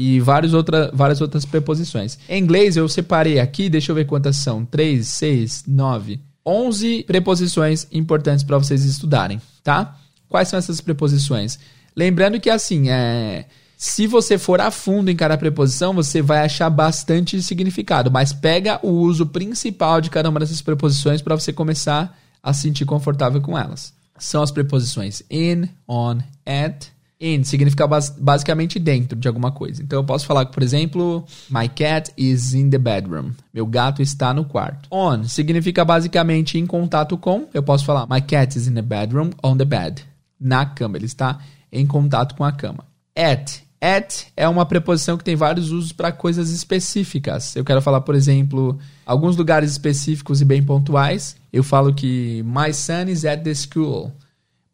[0.00, 2.20] e várias, outra, várias outras preposições.
[2.28, 7.84] Em inglês eu separei aqui, deixa eu ver quantas são: 3, 6, 9, 11 preposições
[7.90, 9.98] importantes para vocês estudarem, tá?
[10.28, 11.58] Quais são essas preposições?
[11.96, 16.70] Lembrando que assim, é, Se você for a fundo em cada preposição, você vai achar
[16.70, 22.16] bastante significado, mas pega o uso principal de cada uma dessas preposições para você começar
[22.40, 23.92] a se sentir confortável com elas.
[24.16, 26.86] São as preposições in, on, at.
[27.20, 29.82] In significa bas basicamente dentro de alguma coisa.
[29.82, 33.32] Então eu posso falar, por exemplo, my cat is in the bedroom.
[33.52, 34.88] Meu gato está no quarto.
[34.90, 37.48] On significa basicamente em contato com.
[37.52, 40.04] Eu posso falar my cat is in the bedroom on the bed.
[40.40, 41.40] Na cama, ele está
[41.72, 42.84] em contato com a cama.
[43.16, 47.54] At At é uma preposição que tem vários usos para coisas específicas.
[47.54, 51.36] Eu quero falar, por exemplo, alguns lugares específicos e bem pontuais.
[51.52, 54.12] Eu falo que my son is at the school.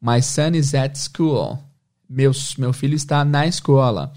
[0.01, 1.59] My son is at school.
[2.15, 4.13] Meu, meu filho está na escola.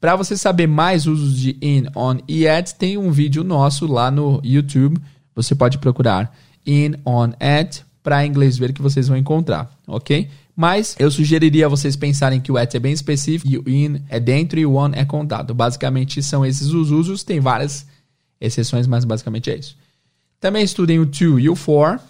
[0.00, 4.10] Para você saber mais usos de in, on e at, tem um vídeo nosso lá
[4.10, 4.98] no YouTube.
[5.34, 6.34] Você pode procurar
[6.66, 10.28] in, on, at para inglês ver que vocês vão encontrar, ok?
[10.56, 14.20] Mas eu sugeriria vocês pensarem que o at é bem específico e o in é
[14.20, 15.54] dentro e o on é contado.
[15.54, 17.86] Basicamente são esses os usos, tem várias
[18.40, 19.76] exceções, mas basicamente é isso.
[20.40, 22.00] Também estudem o to e o for.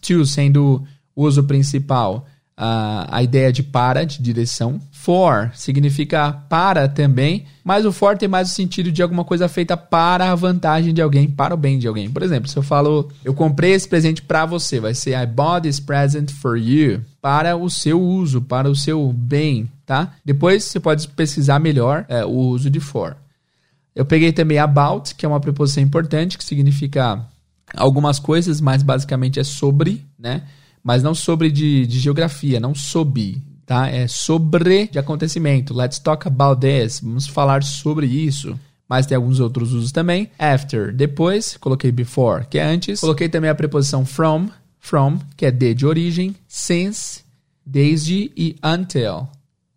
[0.00, 4.80] To sendo o uso principal a, a ideia de para, de direção.
[4.90, 9.76] For significa para também, mas o for tem mais o sentido de alguma coisa feita
[9.76, 12.10] para a vantagem de alguém, para o bem de alguém.
[12.10, 15.62] Por exemplo, se eu falo, eu comprei esse presente para você, vai ser I bought
[15.62, 20.14] this present for you, para o seu uso, para o seu bem, tá?
[20.24, 23.16] Depois você pode pesquisar melhor é, o uso de for.
[23.94, 27.24] Eu peguei também about, que é uma preposição importante, que significa
[27.76, 30.42] algumas coisas, mas basicamente é sobre, né?
[30.84, 33.88] Mas não sobre de, de geografia, não sob, tá?
[33.88, 35.72] É sobre de acontecimento.
[35.72, 37.00] Let's talk about this.
[37.00, 38.60] Vamos falar sobre isso.
[38.86, 40.30] Mas tem alguns outros usos também.
[40.38, 41.56] After, depois.
[41.56, 43.00] Coloquei before, que é antes.
[43.00, 46.36] Coloquei também a preposição from, from, que é de de origem.
[46.46, 47.24] Since,
[47.64, 49.26] desde e until,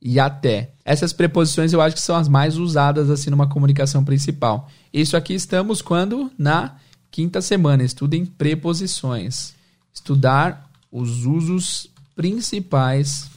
[0.01, 0.71] e até.
[0.83, 4.69] Essas preposições eu acho que são as mais usadas assim numa comunicação principal.
[4.93, 6.29] Isso aqui estamos quando?
[6.37, 6.75] Na
[7.09, 7.83] quinta semana.
[7.83, 9.55] Estudem preposições.
[9.93, 10.66] Estudar
[10.97, 13.29] os usos principais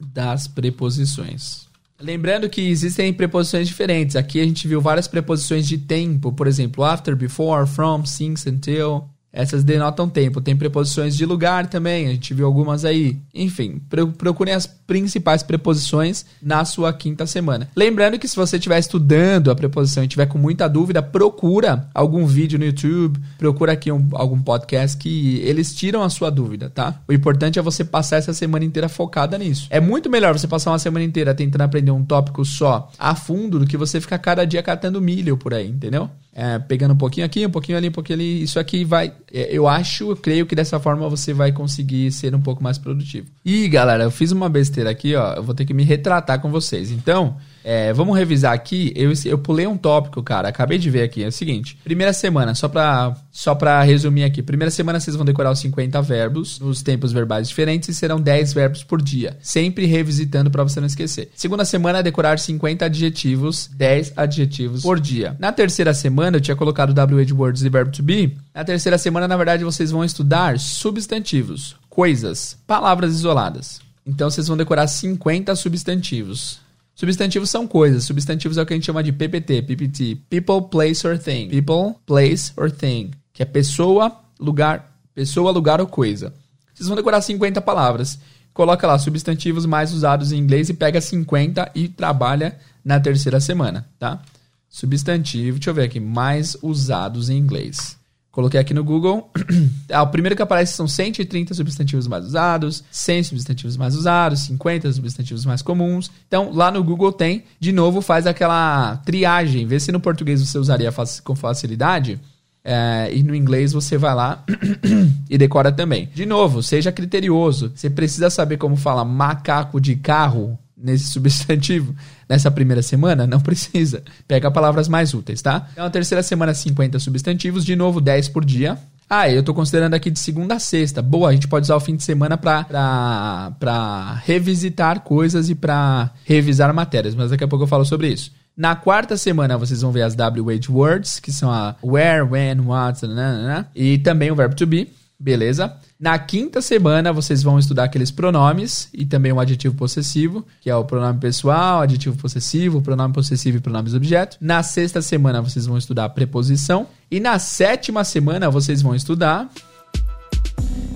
[0.00, 1.68] das preposições.
[2.00, 4.16] Lembrando que existem preposições diferentes.
[4.16, 9.04] Aqui a gente viu várias preposições de tempo, por exemplo, after, before, from, since, until.
[9.32, 10.40] Essas denotam tempo.
[10.40, 13.16] Tem preposições de lugar também, a gente viu algumas aí.
[13.34, 13.80] Enfim,
[14.18, 17.68] procurem as principais preposições na sua quinta semana.
[17.76, 22.26] Lembrando que se você estiver estudando a preposição e tiver com muita dúvida, procura algum
[22.26, 27.00] vídeo no YouTube, procura aqui um, algum podcast que eles tiram a sua dúvida, tá?
[27.06, 29.68] O importante é você passar essa semana inteira focada nisso.
[29.70, 33.60] É muito melhor você passar uma semana inteira tentando aprender um tópico só a fundo
[33.60, 36.10] do que você ficar cada dia catando milho por aí, entendeu?
[36.32, 38.42] É, pegando um pouquinho aqui, um pouquinho ali, um pouquinho ali.
[38.42, 39.12] Isso aqui vai.
[39.32, 42.78] É, eu acho, eu creio que dessa forma você vai conseguir ser um pouco mais
[42.78, 43.26] produtivo.
[43.44, 45.34] E galera, eu fiz uma besteira aqui, ó.
[45.34, 46.92] Eu vou ter que me retratar com vocês.
[46.92, 48.92] Então, é, vamos revisar aqui.
[48.96, 50.48] Eu, eu pulei um tópico, cara.
[50.48, 51.22] Acabei de ver aqui.
[51.22, 54.42] É o seguinte: primeira semana, só pra, só pra resumir aqui.
[54.42, 58.52] Primeira semana vocês vão decorar os 50 verbos nos tempos verbais diferentes e serão 10
[58.52, 59.36] verbos por dia.
[59.40, 61.30] Sempre revisitando para você não esquecer.
[61.34, 65.36] Segunda semana, decorar 50 adjetivos, 10 adjetivos por dia.
[65.38, 68.36] Na terceira semana, eu tinha colocado W de words e verbo to be.
[68.54, 73.80] Na terceira semana, na verdade, vocês vão estudar substantivos, coisas, palavras isoladas.
[74.06, 76.60] Então vocês vão decorar 50 substantivos.
[77.00, 78.04] Substantivos são coisas.
[78.04, 80.18] Substantivos é o que a gente chama de PPT, PPT.
[80.28, 81.48] People, place or thing.
[81.48, 83.12] People, place or thing.
[83.32, 86.34] Que é pessoa, lugar, pessoa, lugar ou coisa.
[86.74, 88.18] Vocês vão decorar 50 palavras.
[88.52, 93.88] Coloca lá substantivos mais usados em inglês e pega 50 e trabalha na terceira semana,
[93.98, 94.20] tá?
[94.68, 97.96] Substantivo, deixa eu ver aqui, mais usados em inglês.
[98.32, 99.30] Coloquei aqui no Google.
[99.90, 104.92] ah, o primeiro que aparece são 130 substantivos mais usados, 100 substantivos mais usados, 50
[104.92, 106.10] substantivos mais comuns.
[106.28, 110.58] Então, lá no Google tem, de novo, faz aquela triagem, vê se no português você
[110.58, 110.92] usaria
[111.24, 112.20] com facilidade.
[112.62, 114.44] É, e no inglês você vai lá
[115.28, 116.10] e decora também.
[116.14, 117.72] De novo, seja criterioso.
[117.74, 121.94] Você precisa saber como fala macaco de carro nesse substantivo
[122.28, 123.26] nessa primeira semana?
[123.26, 124.02] Não precisa.
[124.26, 125.68] Pega palavras mais úteis, tá?
[125.72, 128.78] Então, a terceira semana, 50 substantivos, de novo, 10 por dia.
[129.08, 131.02] Ah, eu tô considerando aqui de segunda a sexta.
[131.02, 136.72] Boa, a gente pode usar o fim de semana pra revisitar coisas e pra revisar
[136.72, 138.30] matérias, mas daqui a pouco eu falo sobre isso.
[138.56, 143.04] Na quarta semana vocês vão ver as WH words, que são a where, when, what,
[143.04, 144.88] nanana, e também o verbo to be.
[145.18, 145.74] Beleza?
[146.00, 150.74] Na quinta semana, vocês vão estudar aqueles pronomes e também o adjetivo possessivo, que é
[150.74, 154.38] o pronome pessoal, adjetivo possessivo, pronome possessivo e pronomes objeto.
[154.40, 156.86] Na sexta semana, vocês vão estudar preposição.
[157.10, 159.50] E na sétima semana, vocês vão estudar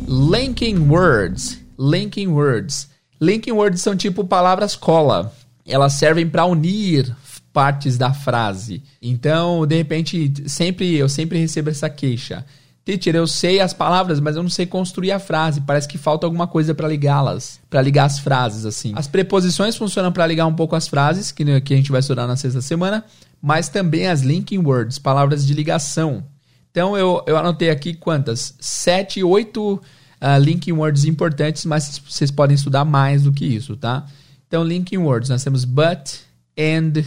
[0.09, 1.61] linking words.
[1.79, 2.89] Linking words.
[3.21, 5.35] Linking words são tipo palavras cola.
[5.67, 7.15] elas servem para unir
[7.53, 8.83] partes da frase.
[9.03, 12.43] Então, de repente, sempre eu sempre recebo essa queixa.
[12.85, 15.61] Teacher, eu sei as palavras, mas eu não sei construir a frase.
[15.61, 18.93] Parece que falta alguma coisa para ligá-las, para ligar as frases assim.
[18.95, 22.37] As preposições funcionam para ligar um pouco as frases, que, a gente vai estudar na
[22.37, 23.05] sexta semana,
[23.41, 26.25] mas também as linking words, palavras de ligação.
[26.71, 28.55] Então eu, eu anotei aqui quantas?
[28.61, 29.81] Sete, oito
[30.21, 34.07] uh, linking words importantes, mas vocês podem estudar mais do que isso, tá?
[34.47, 36.21] Então, linking words, nós temos but,
[36.57, 37.03] and,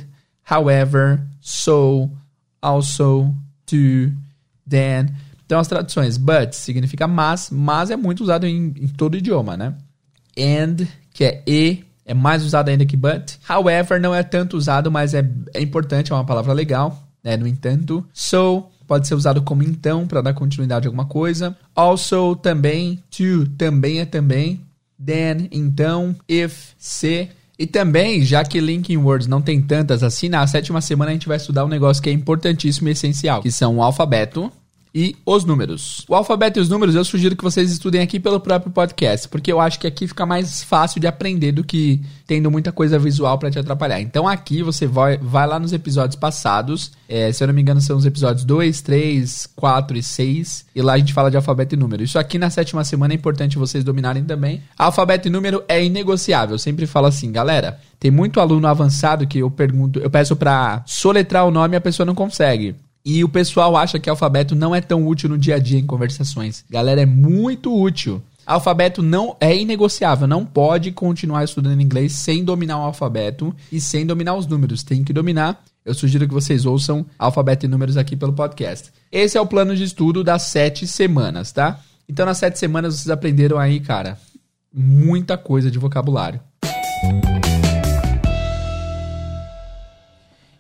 [0.49, 2.09] however, so,
[2.61, 3.33] also,
[3.65, 4.11] to,
[4.67, 5.15] then.
[5.47, 6.17] Então, as traduções.
[6.17, 7.49] But significa mas.
[7.49, 9.73] Mas é muito usado em, em todo idioma, né?
[10.37, 13.37] And, que é e, é mais usado ainda que but.
[13.49, 17.37] However, não é tanto usado, mas é, é importante, é uma palavra legal, né?
[17.37, 18.05] No entanto.
[18.13, 21.55] So, pode ser usado como então, para dar continuidade a alguma coisa.
[21.73, 23.01] Also, também.
[23.09, 24.61] To, também é também.
[25.03, 26.13] Then, então.
[26.27, 27.29] If, se.
[27.57, 31.27] E também, já que linking words não tem tantas assim, na sétima semana a gente
[31.27, 34.51] vai estudar um negócio que é importantíssimo e essencial, que são o alfabeto,
[34.93, 36.05] e os números.
[36.07, 39.51] O alfabeto e os números eu sugiro que vocês estudem aqui pelo próprio podcast, porque
[39.51, 43.37] eu acho que aqui fica mais fácil de aprender do que tendo muita coisa visual
[43.37, 44.01] para te atrapalhar.
[44.01, 47.81] Então aqui você vai, vai lá nos episódios passados, é, se eu não me engano
[47.81, 51.75] são os episódios 2, 3, 4 e 6, e lá a gente fala de alfabeto
[51.75, 52.03] e número.
[52.03, 54.61] Isso aqui na sétima semana é importante vocês dominarem também.
[54.77, 59.39] Alfabeto e número é inegociável, eu sempre falo assim, galera, tem muito aluno avançado que
[59.39, 62.75] eu pergunto, eu peço para soletrar o nome e a pessoa não consegue.
[63.09, 65.85] E o pessoal acha que alfabeto não é tão útil no dia a dia em
[65.85, 66.65] conversações.
[66.69, 68.21] Galera, é muito útil.
[68.45, 74.05] Alfabeto não é inegociável, não pode continuar estudando inglês sem dominar o alfabeto e sem
[74.05, 74.83] dominar os números.
[74.83, 75.63] Tem que dominar.
[75.85, 78.91] Eu sugiro que vocês ouçam alfabeto e números aqui pelo podcast.
[79.09, 81.79] Esse é o plano de estudo das sete semanas, tá?
[82.09, 84.19] Então, nas sete semanas vocês aprenderam aí, cara,
[84.73, 86.41] muita coisa de vocabulário.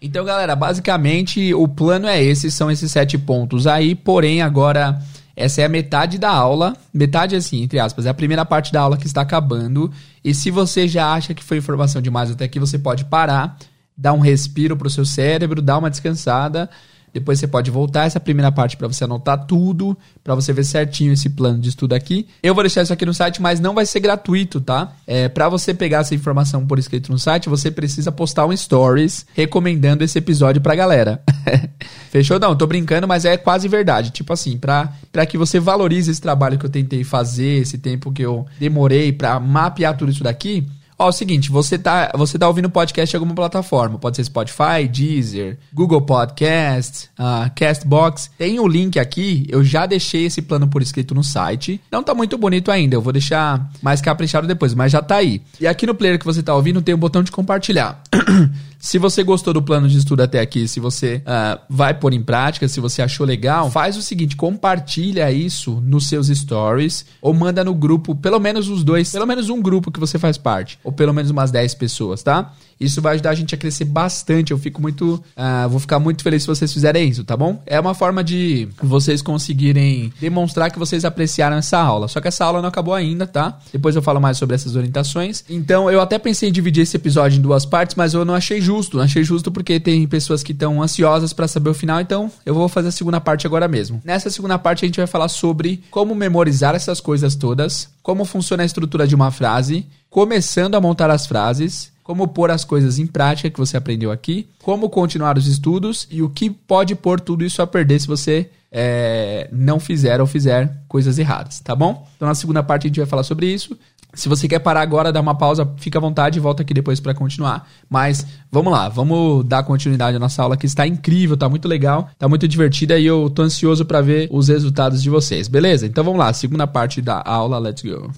[0.01, 5.01] Então, galera, basicamente o plano é esse, são esses sete pontos aí, porém agora
[5.35, 8.81] essa é a metade da aula, metade assim, entre aspas, é a primeira parte da
[8.81, 9.91] aula que está acabando.
[10.23, 13.57] E se você já acha que foi informação demais até aqui, você pode parar,
[13.95, 16.69] dar um respiro para o seu cérebro, dar uma descansada
[17.13, 21.13] depois você pode voltar essa primeira parte para você anotar tudo, para você ver certinho
[21.13, 22.27] esse plano de estudo aqui.
[22.43, 24.93] Eu vou deixar isso aqui no site, mas não vai ser gratuito, tá?
[25.05, 29.25] É, para você pegar essa informação por escrito no site, você precisa postar um stories
[29.33, 31.21] recomendando esse episódio pra galera.
[32.11, 32.39] Fechou?
[32.39, 34.11] Não, tô brincando, mas é quase verdade.
[34.11, 38.11] Tipo assim, pra, pra que você valorize esse trabalho que eu tentei fazer, esse tempo
[38.11, 40.67] que eu demorei para mapear tudo isso daqui,
[40.99, 44.23] Ó, é o seguinte, você tá, você tá ouvindo podcast em alguma plataforma, pode ser
[44.23, 48.31] Spotify, Deezer, Google Podcast, uh, Castbox.
[48.35, 51.79] Tem o link aqui, eu já deixei esse plano por escrito no site.
[51.91, 55.41] Não tá muito bonito ainda, eu vou deixar mais caprichado depois, mas já tá aí.
[55.59, 58.01] E aqui no player que você tá ouvindo tem o um botão de compartilhar.
[58.79, 62.21] Se você gostou do plano de estudo até aqui, se você uh, vai pôr em
[62.21, 67.63] prática, se você achou legal, faz o seguinte: compartilha isso nos seus stories ou manda
[67.63, 70.91] no grupo, pelo menos os dois, pelo menos um grupo que você faz parte, ou
[70.91, 72.53] pelo menos umas 10 pessoas, tá?
[72.79, 74.51] Isso vai ajudar a gente a crescer bastante.
[74.51, 75.15] Eu fico muito.
[75.15, 77.61] Uh, vou ficar muito feliz se vocês fizerem isso, tá bom?
[77.65, 82.07] É uma forma de vocês conseguirem demonstrar que vocês apreciaram essa aula.
[82.07, 83.59] Só que essa aula não acabou ainda, tá?
[83.71, 85.43] Depois eu falo mais sobre essas orientações.
[85.49, 88.61] Então, eu até pensei em dividir esse episódio em duas partes, mas eu não achei
[88.61, 88.97] justo.
[88.97, 91.99] Não achei justo porque tem pessoas que estão ansiosas para saber o final.
[91.99, 94.01] Então, eu vou fazer a segunda parte agora mesmo.
[94.03, 98.63] Nessa segunda parte, a gente vai falar sobre como memorizar essas coisas todas, como funciona
[98.63, 103.05] a estrutura de uma frase, começando a montar as frases como pôr as coisas em
[103.05, 107.43] prática que você aprendeu aqui, como continuar os estudos e o que pode pôr tudo
[107.43, 112.07] isso a perder se você é, não fizer ou fizer coisas erradas, tá bom?
[112.15, 113.77] Então na segunda parte a gente vai falar sobre isso.
[114.13, 117.01] Se você quer parar agora, dar uma pausa, fica à vontade e volta aqui depois
[117.01, 117.67] para continuar.
[117.89, 122.09] Mas vamos lá, vamos dar continuidade à nossa aula que está incrível, tá muito legal,
[122.17, 125.85] tá muito divertida e eu tô ansioso para ver os resultados de vocês, beleza?
[125.85, 128.09] Então vamos lá, segunda parte da aula, let's go.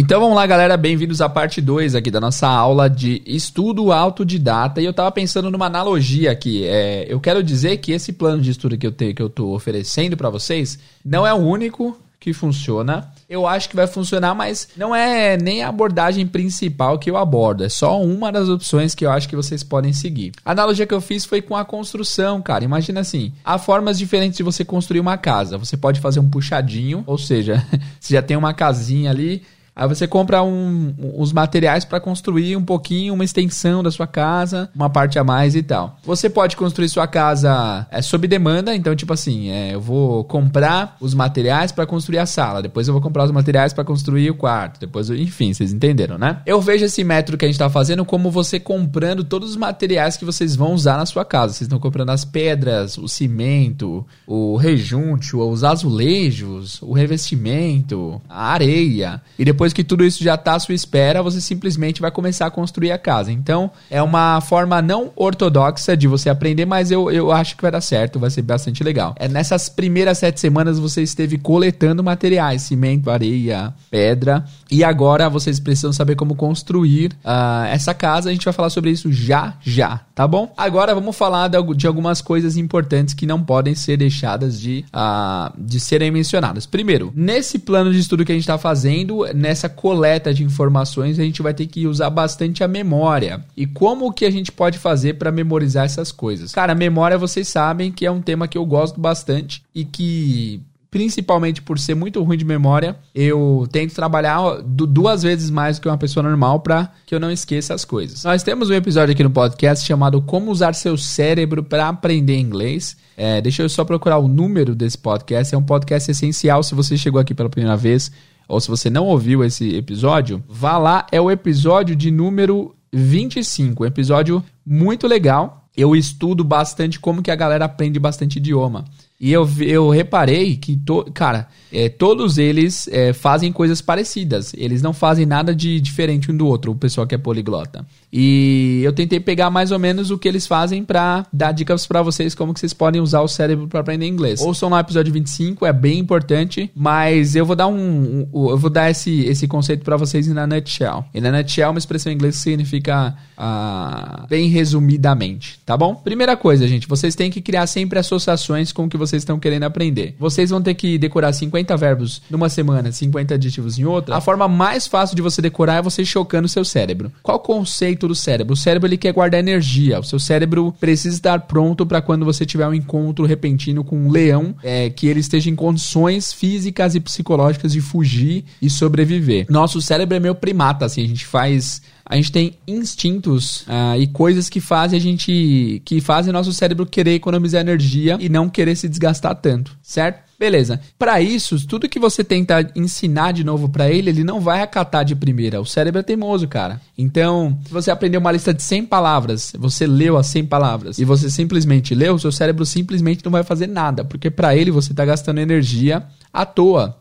[0.00, 4.80] Então vamos lá, galera, bem-vindos à parte 2 aqui da nossa aula de estudo autodidata.
[4.80, 6.64] E eu tava pensando numa analogia aqui.
[6.64, 9.52] É, eu quero dizer que esse plano de estudo que eu tenho, que eu tô
[9.52, 13.12] oferecendo para vocês, não é o único que funciona.
[13.28, 17.64] Eu acho que vai funcionar, mas não é nem a abordagem principal que eu abordo.
[17.64, 20.30] É só uma das opções que eu acho que vocês podem seguir.
[20.44, 22.62] A analogia que eu fiz foi com a construção, cara.
[22.62, 25.58] Imagina assim: há formas diferentes de você construir uma casa.
[25.58, 27.66] Você pode fazer um puxadinho, ou seja,
[27.98, 29.42] você já tem uma casinha ali
[29.78, 34.68] Aí você compra um, os materiais para construir um pouquinho, uma extensão da sua casa,
[34.74, 35.96] uma parte a mais e tal.
[36.04, 40.96] Você pode construir sua casa é, sob demanda, então, tipo assim, é, eu vou comprar
[41.00, 44.34] os materiais para construir a sala, depois eu vou comprar os materiais para construir o
[44.34, 46.40] quarto, depois, enfim, vocês entenderam, né?
[46.44, 50.16] Eu vejo esse método que a gente tá fazendo como você comprando todos os materiais
[50.16, 51.52] que vocês vão usar na sua casa.
[51.52, 59.22] Vocês estão comprando as pedras, o cimento, o rejunte, os azulejos, o revestimento, a areia,
[59.38, 62.46] e depois depois que tudo isso já está à sua espera, você simplesmente vai começar
[62.46, 63.30] a construir a casa.
[63.30, 67.70] Então, é uma forma não ortodoxa de você aprender, mas eu, eu acho que vai
[67.70, 69.14] dar certo, vai ser bastante legal.
[69.18, 75.60] É nessas primeiras sete semanas você esteve coletando materiais, cimento, areia, pedra, e agora vocês
[75.60, 78.30] precisam saber como construir uh, essa casa.
[78.30, 80.52] A gente vai falar sobre isso já, já, tá bom?
[80.56, 85.80] Agora vamos falar de, algumas coisas importantes que não podem ser deixadas de, uh, de
[85.80, 86.66] serem mencionadas.
[86.66, 91.18] Primeiro, nesse plano de estudo que a gente está fazendo, nessa nessa coleta de informações,
[91.18, 93.44] a gente vai ter que usar bastante a memória.
[93.56, 96.52] E como que a gente pode fazer para memorizar essas coisas?
[96.52, 101.60] Cara, memória vocês sabem que é um tema que eu gosto bastante e que principalmente
[101.60, 105.98] por ser muito ruim de memória, eu tento trabalhar duas vezes mais do que uma
[105.98, 108.24] pessoa normal para que eu não esqueça as coisas.
[108.24, 112.96] Nós temos um episódio aqui no podcast chamado Como Usar Seu Cérebro para Aprender Inglês.
[113.16, 115.54] É, deixa eu só procurar o número desse podcast.
[115.54, 118.10] É um podcast essencial se você chegou aqui pela primeira vez
[118.48, 123.84] ou se você não ouviu esse episódio, vá lá, é o episódio de número 25,
[123.84, 125.66] um episódio muito legal.
[125.76, 128.84] Eu estudo bastante como que a galera aprende bastante idioma.
[129.20, 134.52] E eu, eu reparei que, to, cara, é, todos eles é, fazem coisas parecidas.
[134.56, 137.86] Eles não fazem nada de diferente um do outro, o pessoal que é poliglota.
[138.12, 142.00] E eu tentei pegar mais ou menos o que eles fazem para dar dicas para
[142.00, 144.40] vocês como que vocês podem usar o cérebro para aprender inglês.
[144.40, 148.56] Ouçam lá o episódio 25, é bem importante, mas eu vou dar um, um eu
[148.56, 151.04] vou dar esse, esse conceito para vocês na nutshell.
[151.12, 155.94] E na nutshell é uma expressão em inglês que significa uh, bem resumidamente, tá bom?
[155.94, 159.38] Primeira coisa, gente, vocês têm que criar sempre associações com o que você vocês estão
[159.38, 160.14] querendo aprender.
[160.18, 164.16] Vocês vão ter que decorar 50 verbos numa semana, 50 adjetivos em outra.
[164.16, 167.10] A forma mais fácil de você decorar é você chocando o seu cérebro.
[167.22, 168.54] Qual conceito do cérebro?
[168.54, 169.98] O cérebro ele quer guardar energia.
[169.98, 174.10] O seu cérebro precisa estar pronto para quando você tiver um encontro repentino com um
[174.10, 179.46] leão, é, que ele esteja em condições físicas e psicológicas de fugir e sobreviver.
[179.48, 184.06] Nosso cérebro é meio primata, assim, a gente faz a gente tem instintos uh, e
[184.06, 185.82] coisas que fazem a gente.
[185.84, 190.26] que fazem nosso cérebro querer economizar energia e não querer se desgastar tanto, certo?
[190.38, 190.80] Beleza.
[190.96, 195.04] Para isso, tudo que você tenta ensinar de novo para ele, ele não vai acatar
[195.04, 195.60] de primeira.
[195.60, 196.80] O cérebro é teimoso, cara.
[196.96, 201.04] Então, se você aprendeu uma lista de 100 palavras, você leu as 100 palavras e
[201.04, 205.04] você simplesmente leu, seu cérebro simplesmente não vai fazer nada, porque para ele você tá
[205.04, 206.96] gastando energia à toa.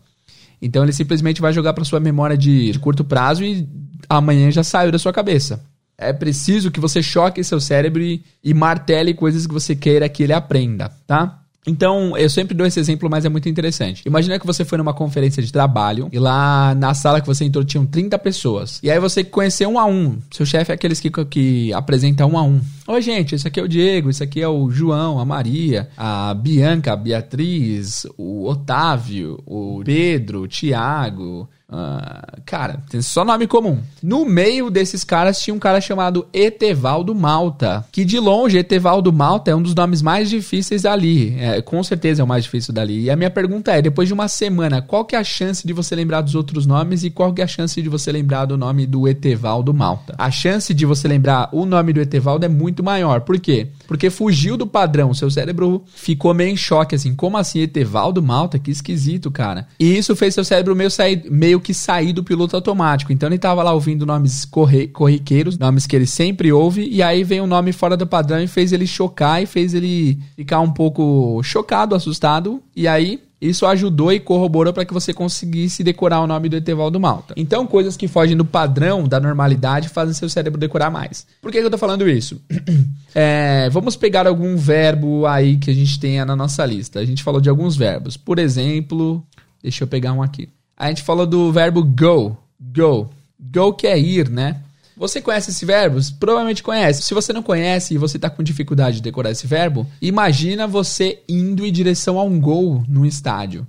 [0.62, 3.68] Então ele simplesmente vai jogar para sua memória de, de curto prazo e
[4.10, 5.64] amanhã já saiu da sua cabeça.
[5.98, 10.24] É preciso que você choque seu cérebro e, e martele coisas que você queira que
[10.24, 11.42] ele aprenda, tá?
[11.68, 14.02] Então, eu sempre dou esse exemplo, mas é muito interessante.
[14.06, 17.66] Imagina que você foi numa conferência de trabalho e lá na sala que você entrou
[17.66, 18.80] tinham 30 pessoas.
[18.82, 20.18] E aí você conheceu um a um.
[20.32, 22.62] Seu chefe é aqueles que, que apresenta um a um.
[22.88, 26.34] Oi, gente, esse aqui é o Diego, esse aqui é o João, a Maria, a
[26.34, 33.80] Bianca, a Beatriz, o Otávio, o Pedro, o Tiago, Uh, cara, só nome comum.
[34.02, 37.86] No meio desses caras tinha um cara chamado Etevaldo Malta.
[37.92, 41.36] Que de longe, Etevaldo Malta é um dos nomes mais difíceis ali.
[41.38, 43.04] É, com certeza é o mais difícil dali.
[43.04, 45.74] E a minha pergunta é: depois de uma semana, qual que é a chance de
[45.74, 48.58] você lembrar dos outros nomes e qual que é a chance de você lembrar do
[48.58, 50.16] nome do Etevaldo Malta?
[50.18, 53.22] A chance de você lembrar o nome do Etevaldo é muito maior.
[53.22, 53.68] Por quê?
[53.88, 55.14] Porque fugiu do padrão.
[55.14, 57.14] Seu cérebro ficou meio em choque, assim.
[57.14, 58.58] Como assim, Etevaldo Malta?
[58.58, 59.68] Que esquisito, cara.
[59.78, 61.26] E isso fez seu cérebro meio sair.
[61.30, 63.12] Meio meio que sair do piloto automático.
[63.12, 67.24] Então ele tava lá ouvindo nomes corre corriqueiros, nomes que ele sempre ouve, e aí
[67.24, 70.72] veio um nome fora do padrão e fez ele chocar e fez ele ficar um
[70.72, 76.28] pouco chocado, assustado, e aí isso ajudou e corroborou para que você conseguisse decorar o
[76.28, 77.36] nome do Etevaldo Malta.
[77.38, 81.28] Então, coisas que fogem do padrão, da normalidade, fazem seu cérebro decorar mais.
[81.40, 82.42] Por que, que eu tô falando isso?
[83.14, 87.00] é, vamos pegar algum verbo aí que a gente tenha na nossa lista.
[87.00, 88.18] A gente falou de alguns verbos.
[88.18, 89.24] Por exemplo,
[89.62, 90.50] deixa eu pegar um aqui.
[90.78, 92.38] A gente falou do verbo go.
[92.60, 93.10] Go.
[93.40, 94.62] Go que é ir, né?
[94.96, 96.00] Você conhece esse verbo?
[96.20, 97.04] Provavelmente conhece.
[97.04, 101.20] Se você não conhece e você está com dificuldade de decorar esse verbo, imagina você
[101.28, 103.66] indo em direção a um gol num estádio.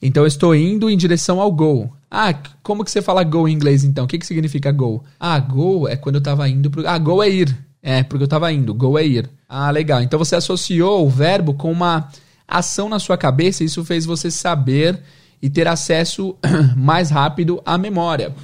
[0.00, 1.92] Então eu estou indo em direção ao gol.
[2.10, 4.04] Ah, como que você fala gol em inglês então?
[4.04, 5.04] O que, que significa gol?
[5.18, 6.86] Ah, gol é quando eu estava indo pro.
[6.86, 7.56] Ah, gol é ir.
[7.82, 8.72] É, porque eu estava indo.
[8.72, 9.30] Gol é ir.
[9.48, 10.02] Ah, legal.
[10.02, 12.08] Então você associou o verbo com uma
[12.46, 15.00] ação na sua cabeça e isso fez você saber
[15.44, 16.34] e ter acesso
[16.74, 18.34] mais rápido à memória.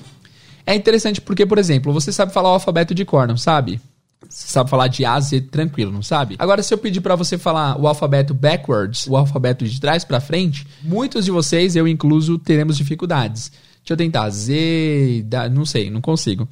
[0.66, 3.80] É interessante porque, por exemplo, você sabe falar o alfabeto de cor, não sabe?
[4.28, 6.36] Você sabe falar de A Z tranquilo, não sabe?
[6.38, 10.20] Agora, se eu pedir para você falar o alfabeto backwards, o alfabeto de trás para
[10.20, 13.50] frente, muitos de vocês, eu incluso, teremos dificuldades.
[13.78, 14.28] Deixa eu tentar.
[14.28, 16.46] Z, não sei, não consigo.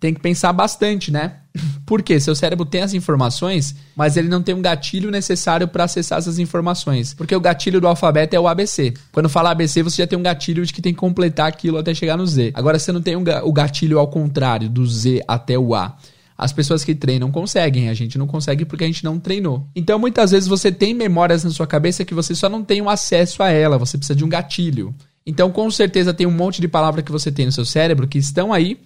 [0.00, 1.34] Tem que pensar bastante, né?
[1.84, 6.18] Porque seu cérebro tem as informações, mas ele não tem um gatilho necessário para acessar
[6.18, 7.12] essas informações.
[7.12, 8.94] Porque o gatilho do alfabeto é o ABC.
[9.12, 11.92] Quando fala ABC, você já tem um gatilho de que tem que completar aquilo até
[11.92, 12.52] chegar no Z.
[12.54, 15.96] Agora você não tem um, o gatilho ao contrário, do Z até o A.
[16.38, 19.66] As pessoas que treinam conseguem, a gente não consegue porque a gente não treinou.
[19.76, 22.88] Então, muitas vezes você tem memórias na sua cabeça que você só não tem um
[22.88, 24.94] acesso a ela, você precisa de um gatilho.
[25.26, 28.16] Então, com certeza tem um monte de palavras que você tem no seu cérebro que
[28.16, 28.78] estão aí,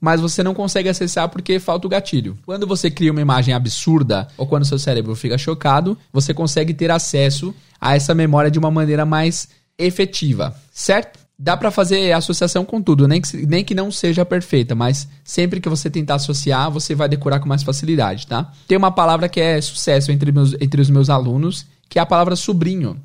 [0.00, 2.36] mas você não consegue acessar porque falta o gatilho.
[2.44, 6.90] Quando você cria uma imagem absurda ou quando seu cérebro fica chocado, você consegue ter
[6.90, 11.18] acesso a essa memória de uma maneira mais efetiva, certo?
[11.36, 15.60] Dá para fazer associação com tudo, nem que, nem que não seja perfeita, mas sempre
[15.60, 18.52] que você tentar associar, você vai decorar com mais facilidade, tá?
[18.68, 22.06] Tem uma palavra que é sucesso entre, meus, entre os meus alunos, que é a
[22.06, 23.00] palavra sobrinho.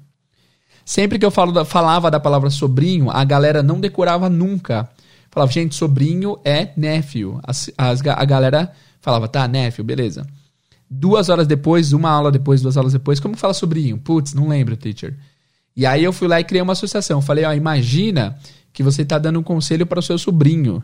[0.86, 4.90] Sempre que eu falo da, falava da palavra sobrinho, a galera não decorava nunca.
[5.32, 7.40] Falava, gente, sobrinho é nephew.
[7.44, 10.26] As, as, a galera falava, tá, nephew, beleza.
[10.90, 13.98] Duas horas depois, uma aula depois, duas aulas depois, como fala sobrinho?
[13.98, 15.16] Putz, não lembro, teacher.
[15.76, 17.22] E aí eu fui lá e criei uma associação.
[17.22, 18.38] Falei, ó, imagina
[18.74, 20.84] que você está dando um conselho para o seu sobrinho.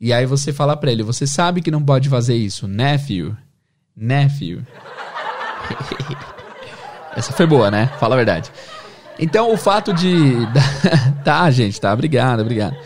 [0.00, 3.36] E aí você fala para ele, você sabe que não pode fazer isso, nephew,
[3.96, 4.62] nephew.
[7.16, 7.86] Essa foi boa, né?
[8.00, 8.50] Fala a verdade.
[9.18, 10.34] Então o fato de
[11.24, 12.76] tá, gente, tá, obrigado, obrigado.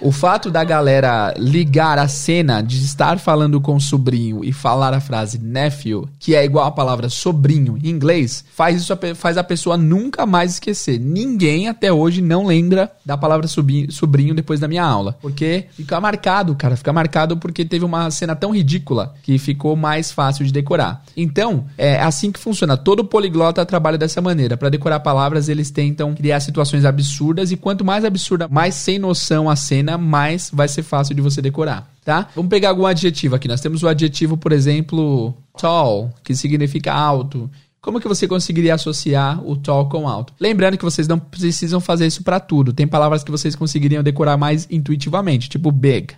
[0.00, 4.92] O fato da galera ligar a cena de estar falando com o sobrinho e falar
[4.92, 9.44] a frase nephew, que é igual a palavra sobrinho em inglês, faz isso faz a
[9.44, 11.00] pessoa nunca mais esquecer.
[11.00, 16.54] Ninguém até hoje não lembra da palavra sobrinho depois da minha aula, porque fica marcado,
[16.54, 21.04] cara, fica marcado porque teve uma cena tão ridícula que ficou mais fácil de decorar.
[21.16, 22.76] Então, é assim que funciona.
[22.76, 24.56] Todo poliglota trabalha dessa maneira.
[24.56, 29.48] Para decorar palavras, eles tentam criar situações absurdas e quanto mais absurda, mais sem noção
[29.48, 32.28] a cena mais vai ser fácil de você decorar, tá?
[32.34, 33.46] Vamos pegar algum adjetivo aqui.
[33.46, 37.50] Nós temos o adjetivo, por exemplo, tall, que significa alto.
[37.80, 40.32] Como que você conseguiria associar o tall com alto?
[40.40, 42.72] Lembrando que vocês não precisam fazer isso para tudo.
[42.72, 46.14] Tem palavras que vocês conseguiriam decorar mais intuitivamente, tipo big.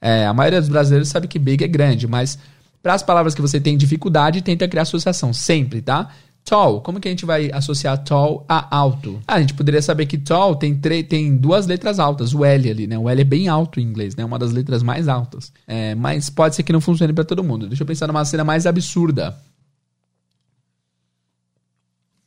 [0.00, 2.38] É, a maioria dos brasileiros sabe que big é grande, mas
[2.82, 6.08] para as palavras que você tem dificuldade, tenta criar associação sempre, tá?
[6.50, 9.22] Tall, como que a gente vai associar tall a alto?
[9.24, 10.74] Ah, a gente poderia saber que tall tem,
[11.04, 12.98] tem duas letras altas, o L ali, né?
[12.98, 14.24] O L é bem alto em inglês, né?
[14.24, 15.52] Uma das letras mais altas.
[15.64, 17.68] É, mas pode ser que não funcione para todo mundo.
[17.68, 19.38] Deixa eu pensar numa cena mais absurda.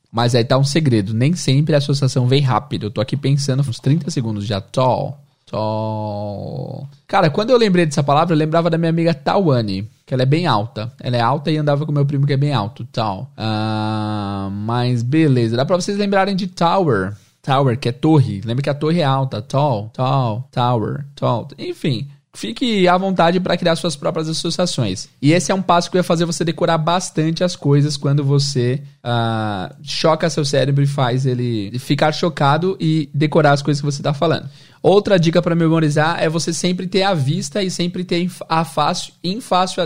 [0.09, 1.13] Mas aí tá um segredo.
[1.13, 2.85] Nem sempre a associação vem rápido.
[2.85, 4.61] Eu tô aqui pensando uns 30 segundos já.
[4.61, 5.19] Tall.
[5.45, 6.87] Tall.
[7.07, 10.25] Cara, quando eu lembrei dessa palavra, eu lembrava da minha amiga Tawane que ela é
[10.25, 10.91] bem alta.
[10.99, 13.31] Ela é alta e andava com meu primo que é bem alto, tal.
[13.37, 17.15] Uh, mas beleza, dá pra vocês lembrarem de Tower.
[17.41, 18.41] Tower, que é torre.
[18.45, 19.41] Lembra que a torre é alta.
[19.41, 21.49] Tall, tall, tower, tall.
[21.57, 25.07] Enfim, fique à vontade para criar suas próprias associações.
[25.21, 28.81] E esse é um passo que vai fazer você decorar bastante as coisas quando você
[29.03, 34.01] uh, choca seu cérebro e faz ele ficar chocado e decorar as coisas que você
[34.01, 34.49] está falando.
[34.81, 39.13] Outra dica para memorizar é você sempre ter a vista e sempre ter a fácil,
[39.23, 39.83] em fácil.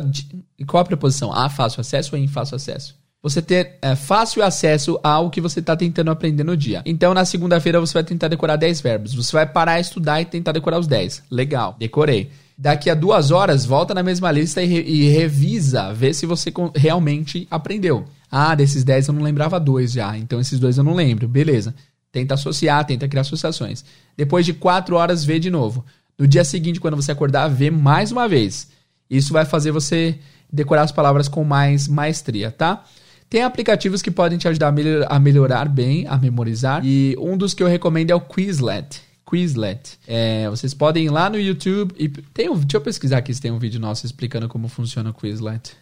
[0.66, 1.32] Qual a preposição?
[1.32, 2.96] A fácil acesso ou em fácil acesso?
[3.22, 6.82] Você ter é, fácil acesso ao que você está tentando aprender no dia.
[6.86, 9.14] Então, na segunda-feira, você vai tentar decorar 10 verbos.
[9.14, 11.24] Você vai parar estudar e tentar decorar os 10.
[11.30, 12.30] Legal, decorei.
[12.58, 16.52] Daqui a duas horas, volta na mesma lista e, re e revisa, vê se você
[16.76, 18.06] realmente aprendeu.
[18.32, 21.28] Ah, desses 10 eu não lembrava dois já, então esses dois eu não lembro.
[21.28, 21.76] Beleza.
[22.12, 23.86] Tenta associar, tenta criar associações.
[24.16, 25.86] Depois de quatro horas, vê de novo.
[26.18, 28.70] No dia seguinte, quando você acordar, vê mais uma vez.
[29.10, 30.18] Isso vai fazer você
[30.52, 32.84] decorar as palavras com mais maestria, tá?
[33.30, 36.86] Tem aplicativos que podem te ajudar a, melhor, a melhorar bem, a memorizar.
[36.86, 39.02] E um dos que eu recomendo é o Quizlet.
[39.30, 40.00] Quizlet.
[40.08, 42.08] É, vocês podem ir lá no YouTube e.
[42.08, 45.14] Tem um, deixa eu pesquisar aqui se tem um vídeo nosso explicando como funciona o
[45.14, 45.76] Quizlet.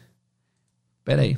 [1.04, 1.38] Pera aí.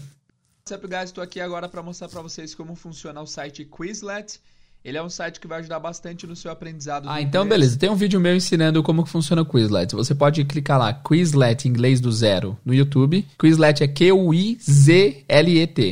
[0.59, 1.05] What's up, guys?
[1.05, 4.39] Estou aqui agora para mostrar para vocês como funciona o site Quizlet.
[4.83, 7.09] Ele é um site que vai ajudar bastante no seu aprendizado.
[7.09, 7.59] Ah, então inglês.
[7.59, 7.77] beleza.
[7.79, 9.93] Tem um vídeo meu ensinando como que funciona o Quizlet.
[9.93, 13.27] Você pode clicar lá, Quizlet inglês do zero, no YouTube.
[13.37, 14.31] Quizlet é Q-U-I-Z-L-E-T.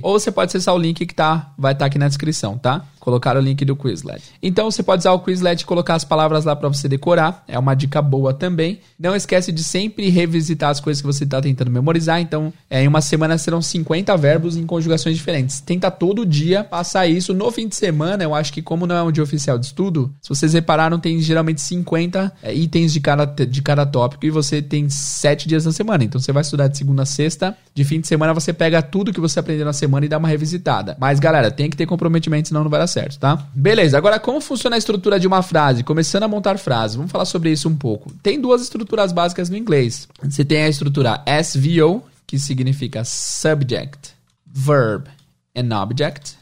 [0.02, 2.86] Ou você pode acessar o link que tá, vai estar tá aqui na descrição, tá?
[3.06, 4.20] Colocar o link do Quizlet.
[4.42, 7.44] Então você pode usar o Quizlet e colocar as palavras lá para você decorar.
[7.48, 8.80] É uma dica boa também.
[9.00, 12.20] Não esquece de sempre revisitar as coisas que você está tentando memorizar.
[12.20, 15.60] Então, é, em uma semana serão 50 verbos em conjugações diferentes.
[15.60, 17.32] Tenta todo dia passar isso.
[17.32, 20.12] No fim de semana, eu acho que como não é um dia oficial de estudo,
[20.20, 24.64] se vocês repararam, tem geralmente 50 é, itens de cada, de cada tópico e você
[24.64, 26.04] tem 7 dias na semana.
[26.04, 27.56] Então você vai estudar de segunda a sexta.
[27.76, 30.28] De fim de semana você pega tudo que você aprendeu na semana e dá uma
[30.28, 30.98] revisitada.
[31.00, 33.48] Mas, galera, tem que ter comprometimento, senão não vai dar certo, tá?
[33.54, 35.84] Beleza, agora como funciona a estrutura de uma frase?
[35.84, 38.12] Começando a montar frases, vamos falar sobre isso um pouco.
[38.24, 40.08] Tem duas estruturas básicas no inglês.
[40.24, 44.14] Você tem a estrutura SVO, que significa Subject,
[44.46, 45.10] Verb
[45.56, 46.38] and Object.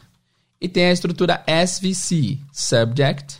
[0.60, 3.36] E tem a estrutura SVC, Subject,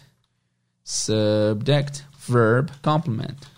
[0.84, 3.53] Subject, Verb, Complement.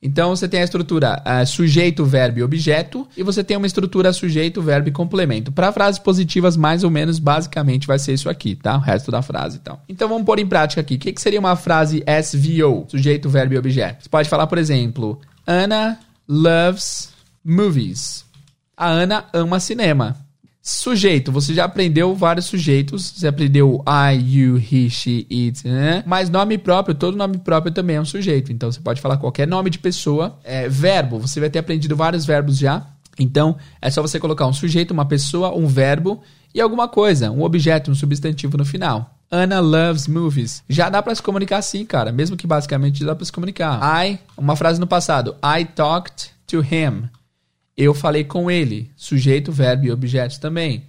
[0.00, 4.12] Então você tem a estrutura uh, sujeito, verbo e objeto, e você tem uma estrutura
[4.12, 5.50] sujeito, verbo e complemento.
[5.50, 8.76] Para frases positivas, mais ou menos, basicamente vai ser isso aqui, tá?
[8.76, 9.78] O resto da frase, então.
[9.88, 10.94] Então vamos pôr em prática aqui.
[10.94, 14.04] O que, que seria uma frase SVO, sujeito, verbo e objeto?
[14.04, 17.12] Você pode falar, por exemplo, Anna loves
[17.44, 18.24] movies.
[18.76, 20.16] A Ana ama cinema.
[20.70, 23.14] Sujeito, você já aprendeu vários sujeitos.
[23.16, 26.04] Você aprendeu I, you, he, she, it, né?
[26.06, 28.52] Mas nome próprio, todo nome próprio também é um sujeito.
[28.52, 30.38] Então você pode falar qualquer nome de pessoa.
[30.44, 32.86] É, verbo, você vai ter aprendido vários verbos já.
[33.18, 36.20] Então é só você colocar um sujeito, uma pessoa, um verbo
[36.54, 39.14] e alguma coisa, um objeto, um substantivo no final.
[39.32, 40.62] Anna loves movies.
[40.68, 42.12] Já dá para se comunicar assim, cara.
[42.12, 43.80] Mesmo que basicamente dá para se comunicar.
[44.04, 45.34] I, uma frase no passado.
[45.42, 47.08] I talked to him.
[47.78, 48.90] Eu falei com ele.
[48.96, 50.82] Sujeito, verbo e objeto também.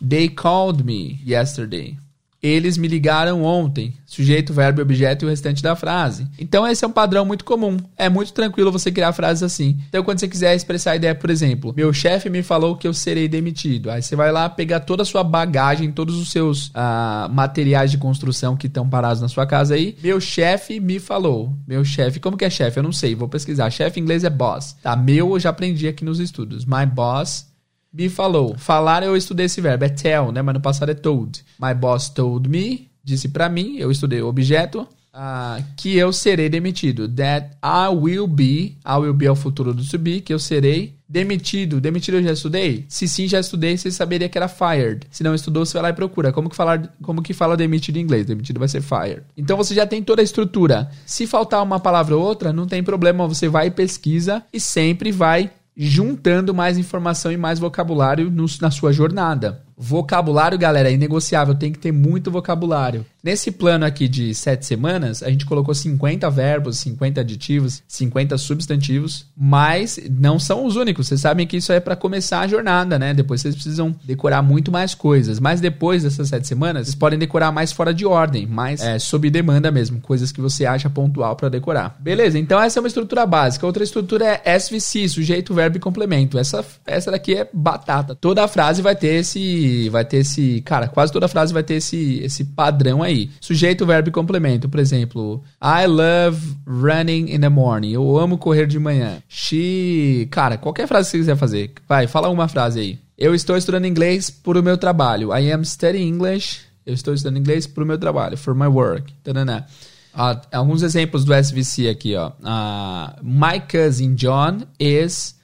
[0.00, 1.98] They called me yesterday.
[2.42, 3.94] Eles me ligaram ontem.
[4.06, 6.26] Sujeito, verbo, objeto e o restante da frase.
[6.38, 7.76] Então, esse é um padrão muito comum.
[7.96, 9.78] É muito tranquilo você criar frases assim.
[9.88, 12.94] Então, quando você quiser expressar a ideia, por exemplo, meu chefe me falou que eu
[12.94, 13.90] serei demitido.
[13.90, 17.98] Aí você vai lá pegar toda a sua bagagem, todos os seus uh, materiais de
[17.98, 19.96] construção que estão parados na sua casa aí.
[20.02, 21.54] Meu chefe me falou.
[21.68, 22.78] Meu chefe, como que é chefe?
[22.78, 23.70] Eu não sei, vou pesquisar.
[23.70, 24.76] Chefe em inglês é boss.
[24.82, 26.64] Tá, meu eu já aprendi aqui nos estudos.
[26.64, 27.49] My boss
[27.92, 28.56] me falou.
[28.56, 30.42] Falar eu estudei esse verbo, é tell, né?
[30.42, 31.44] Mas no passado é told.
[31.60, 36.48] My boss told me, disse para mim, eu estudei o objeto, uh, que eu serei
[36.48, 37.08] demitido.
[37.08, 40.38] That I will be, I will be é o futuro do to be, que eu
[40.38, 41.80] serei demitido.
[41.80, 42.84] Demitido eu já estudei?
[42.88, 45.06] Se sim, já estudei, você saberia que era fired.
[45.10, 46.32] Se não estudou, você vai lá e procura.
[46.32, 48.26] Como que, falar, como que fala demitido em inglês?
[48.26, 49.22] Demitido vai ser fired.
[49.36, 50.90] Então você já tem toda a estrutura.
[51.04, 55.10] Se faltar uma palavra ou outra, não tem problema, você vai e pesquisa e sempre
[55.10, 55.50] vai
[55.86, 59.64] juntando mais informação e mais vocabulário no, na sua jornada.
[59.82, 63.06] Vocabulário, galera, é inegociável, tem que ter muito vocabulário.
[63.22, 69.26] Nesse plano aqui de sete semanas, a gente colocou 50 verbos, 50 aditivos, 50 substantivos,
[69.36, 71.08] mas não são os únicos.
[71.08, 73.12] Vocês sabem que isso é para começar a jornada, né?
[73.12, 75.38] Depois vocês precisam decorar muito mais coisas.
[75.38, 79.28] Mas depois dessas sete semanas, vocês podem decorar mais fora de ordem, mais é, sob
[79.28, 81.96] demanda mesmo, coisas que você acha pontual para decorar.
[82.00, 83.66] Beleza, então essa é uma estrutura básica.
[83.66, 86.38] Outra estrutura é SVC, sujeito, verbo e complemento.
[86.38, 88.14] Essa, essa daqui é batata.
[88.14, 91.74] Toda a frase vai ter esse, vai ter esse, cara, quase toda frase vai ter
[91.74, 93.30] esse, esse padrão aí.
[93.40, 94.68] Sujeito, verbo e complemento.
[94.68, 97.92] Por exemplo, I love running in the morning.
[97.92, 99.22] Eu amo correr de manhã.
[99.28, 100.28] She.
[100.30, 101.72] Cara, qualquer frase que você quiser fazer.
[101.88, 102.98] Vai, fala uma frase aí.
[103.16, 105.36] Eu estou estudando inglês por o meu trabalho.
[105.36, 106.60] I am studying English.
[106.84, 108.36] Eu estou estudando inglês por o meu trabalho.
[108.36, 109.12] For my work.
[109.22, 109.66] Tadana.
[110.14, 112.30] Uh, alguns exemplos do SVC aqui, ó.
[112.40, 115.36] Uh, my cousin John is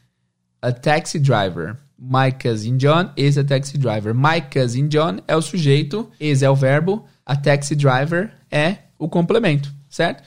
[0.60, 1.76] a taxi driver.
[1.98, 4.14] My cousin John is a taxi driver.
[4.14, 9.08] My cousin John é o sujeito, is é o verbo, a taxi driver é o
[9.08, 10.22] complemento, certo?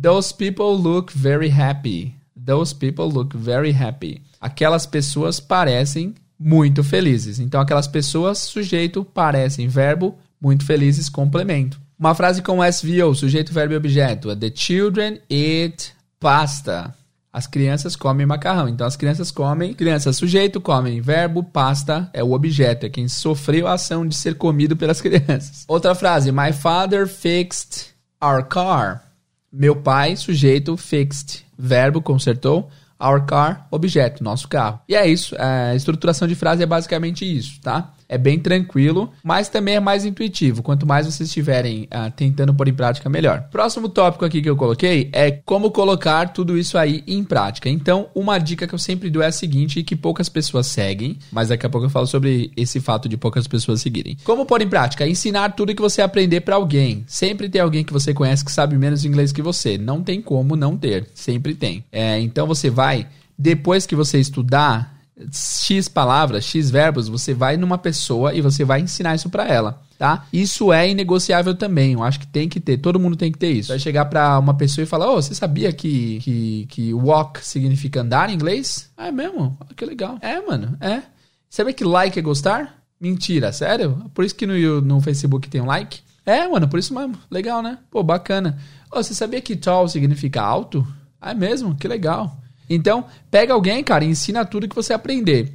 [0.00, 2.14] Those people look very happy.
[2.36, 4.22] Those people look very happy.
[4.40, 7.38] Aquelas pessoas parecem muito felizes.
[7.38, 11.78] Então, aquelas pessoas, sujeito, parecem, verbo, muito felizes, complemento.
[11.98, 14.34] Uma frase com SVO, sujeito, verbo e objeto.
[14.34, 16.94] The children eat pasta.
[17.32, 18.68] As crianças comem macarrão.
[18.68, 23.68] Então as crianças comem, criança sujeito, comem verbo, pasta é o objeto, é quem sofreu
[23.68, 25.64] a ação de ser comido pelas crianças.
[25.68, 29.04] Outra frase: My father fixed our car.
[29.52, 32.68] Meu pai, sujeito, fixed, verbo, consertou.
[33.02, 34.78] Our car, objeto, nosso carro.
[34.86, 35.34] E é isso.
[35.38, 37.94] A estruturação de frase é basicamente isso, tá?
[38.10, 40.64] É bem tranquilo, mas também é mais intuitivo.
[40.64, 43.44] Quanto mais vocês estiverem ah, tentando pôr em prática, melhor.
[43.52, 47.68] Próximo tópico aqui que eu coloquei é como colocar tudo isso aí em prática.
[47.68, 51.50] Então, uma dica que eu sempre dou é a seguinte, que poucas pessoas seguem, mas
[51.50, 54.16] daqui a pouco eu falo sobre esse fato de poucas pessoas seguirem.
[54.24, 55.06] Como pôr em prática?
[55.06, 57.04] Ensinar tudo que você aprender para alguém.
[57.06, 59.78] Sempre tem alguém que você conhece que sabe menos inglês que você.
[59.78, 61.06] Não tem como não ter.
[61.14, 61.84] Sempre tem.
[61.92, 63.06] É, então você vai,
[63.38, 64.99] depois que você estudar,
[65.32, 69.82] X palavras, X verbos, você vai numa pessoa e você vai ensinar isso para ela.
[69.98, 70.26] tá?
[70.32, 71.92] Isso é inegociável também.
[71.92, 73.68] Eu acho que tem que ter, todo mundo tem que ter isso.
[73.68, 77.44] Vai chegar para uma pessoa e falar: "Ô, oh, você sabia que, que que walk
[77.44, 79.56] significa andar em inglês?" Ah, é mesmo?
[79.60, 80.18] Ah, que legal.
[80.22, 80.76] É, mano.
[80.80, 81.02] É.
[81.48, 82.80] Sabia que like é gostar?
[83.00, 84.10] Mentira, sério?
[84.14, 86.00] Por isso que no, no Facebook tem um like?
[86.24, 87.16] É, mano, por isso mesmo.
[87.30, 87.78] Legal, né?
[87.90, 88.58] Pô, bacana.
[88.92, 90.86] Oh, você sabia que tall significa alto?
[91.20, 91.74] Ah, é mesmo?
[91.74, 92.38] Que legal.
[92.70, 95.52] Então, pega alguém, cara, e ensina tudo que você aprender.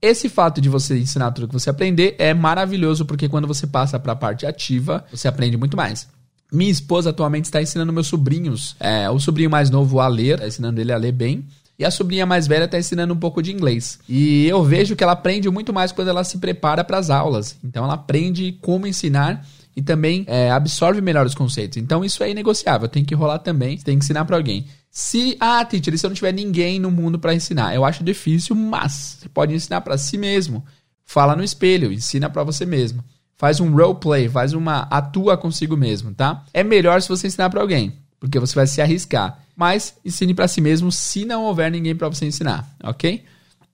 [0.00, 3.98] Esse fato de você ensinar tudo que você aprender é maravilhoso, porque quando você passa
[3.98, 6.06] para a parte ativa, você aprende muito mais.
[6.52, 10.46] Minha esposa atualmente está ensinando meus sobrinhos, é, o sobrinho mais novo a ler, está
[10.46, 11.44] ensinando ele a ler bem.
[11.78, 14.00] E a sobrinha mais velha está ensinando um pouco de inglês.
[14.08, 17.56] E eu vejo que ela aprende muito mais quando ela se prepara para as aulas.
[17.62, 19.46] Então ela aprende como ensinar
[19.78, 21.78] e também é, absorve melhor os conceitos.
[21.78, 24.66] Então isso é inegociável, tem que rolar também, tem que ensinar para alguém.
[24.90, 28.56] Se, ah, teacher, se eu não tiver ninguém no mundo para ensinar, eu acho difícil,
[28.56, 30.66] mas você pode ensinar para si mesmo.
[31.04, 33.04] Fala no espelho, ensina para você mesmo.
[33.36, 36.44] Faz um role play, faz uma atua consigo mesmo, tá?
[36.52, 39.38] É melhor se você ensinar para alguém, porque você vai se arriscar.
[39.54, 43.22] Mas ensine para si mesmo se não houver ninguém para você ensinar, ok?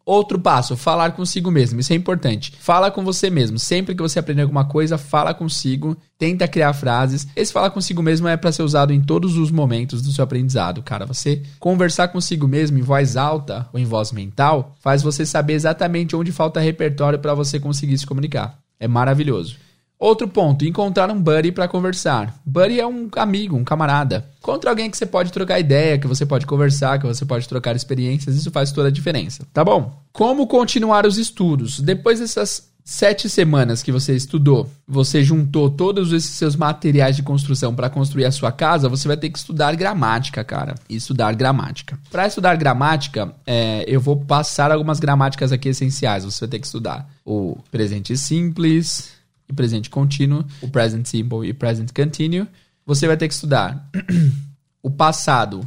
[0.07, 1.81] Outro passo, falar consigo mesmo.
[1.81, 2.53] Isso é importante.
[2.59, 3.59] Fala com você mesmo.
[3.59, 5.97] Sempre que você aprender alguma coisa, fala consigo.
[6.19, 7.27] Tenta criar frases.
[7.35, 10.83] Esse falar consigo mesmo é para ser usado em todos os momentos do seu aprendizado,
[10.83, 11.07] cara.
[11.07, 16.15] Você conversar consigo mesmo em voz alta ou em voz mental faz você saber exatamente
[16.15, 18.59] onde falta repertório para você conseguir se comunicar.
[18.79, 19.64] É maravilhoso.
[19.99, 22.35] Outro ponto, encontrar um buddy para conversar.
[22.45, 24.29] Buddy é um amigo, um camarada.
[24.39, 27.75] Encontre alguém que você pode trocar ideia, que você pode conversar, que você pode trocar
[27.75, 29.47] experiências, isso faz toda a diferença.
[29.53, 30.03] Tá bom?
[30.13, 31.81] Como continuar os estudos?
[31.81, 37.75] Depois dessas sete semanas que você estudou, você juntou todos esses seus materiais de construção
[37.75, 40.75] para construir a sua casa, você vai ter que estudar gramática, cara.
[40.89, 41.99] Estudar gramática.
[42.11, 46.25] Para estudar gramática, é, eu vou passar algumas gramáticas aqui essenciais.
[46.25, 49.13] Você vai ter que estudar o presente simples,
[49.49, 52.47] e presente contínuo, o present simple e present continue.
[52.87, 53.89] Você vai ter que estudar
[54.83, 55.67] o passado,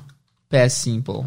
[0.49, 1.25] past simple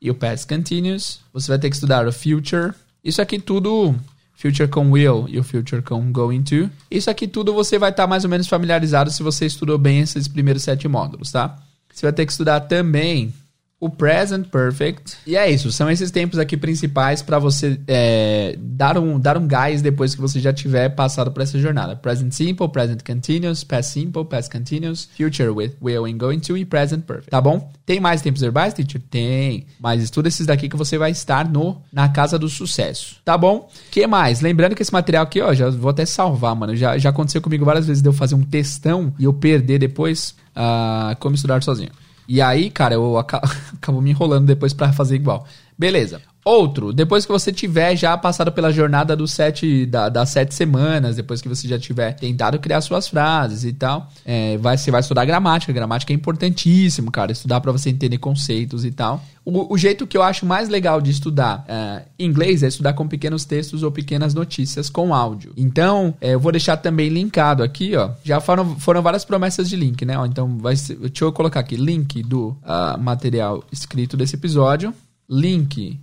[0.00, 1.20] e o past continuous.
[1.32, 2.72] Você vai ter que estudar o future.
[3.02, 3.94] Isso aqui tudo,
[4.34, 6.70] future com will e o future com going to.
[6.90, 10.00] Isso aqui tudo você vai estar tá mais ou menos familiarizado se você estudou bem
[10.00, 11.56] esses primeiros sete módulos, tá?
[11.92, 13.32] Você vai ter que estudar também
[13.78, 15.18] o present perfect.
[15.26, 19.46] E é isso, são esses tempos aqui principais para você é, dar, um, dar um
[19.46, 21.94] gás depois que você já tiver passado por essa jornada.
[21.94, 26.64] Present simple, present continuous, past simple, past continuous, future with, will and going to e
[26.64, 27.30] present perfect.
[27.30, 27.70] Tá bom?
[27.84, 29.00] Tem mais tempos verbais, teacher?
[29.10, 29.66] Tem.
[29.78, 33.16] Mas estuda esses daqui que você vai estar no na casa do sucesso.
[33.24, 33.68] Tá bom?
[33.90, 34.40] que mais?
[34.40, 36.74] Lembrando que esse material aqui, ó, já vou até salvar, mano.
[36.74, 40.34] Já, já aconteceu comigo várias vezes de eu fazer um textão e eu perder depois
[40.56, 41.90] uh, como estudar sozinho.
[42.28, 43.46] E aí, cara, eu acabo,
[43.76, 45.46] acabo me enrolando depois para fazer igual.
[45.78, 46.20] Beleza.
[46.46, 51.16] Outro, depois que você tiver já passado pela jornada dos sete, da, das sete semanas,
[51.16, 55.00] depois que você já tiver tentado criar suas frases e tal, é, vai, você vai
[55.00, 55.72] estudar gramática.
[55.72, 57.32] Gramática é importantíssimo, cara.
[57.32, 59.24] Estudar para você entender conceitos e tal.
[59.44, 63.08] O, o, jeito que eu acho mais legal de estudar é, inglês é estudar com
[63.08, 65.52] pequenos textos ou pequenas notícias com áudio.
[65.56, 68.10] Então, é, eu vou deixar também linkado aqui, ó.
[68.22, 70.16] Já foram, foram várias promessas de link, né?
[70.16, 74.94] Ó, então, vai deixa eu colocar aqui: link do uh, material escrito desse episódio,
[75.28, 75.98] link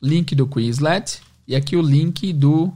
[0.00, 2.72] link do Quizlet e aqui o link do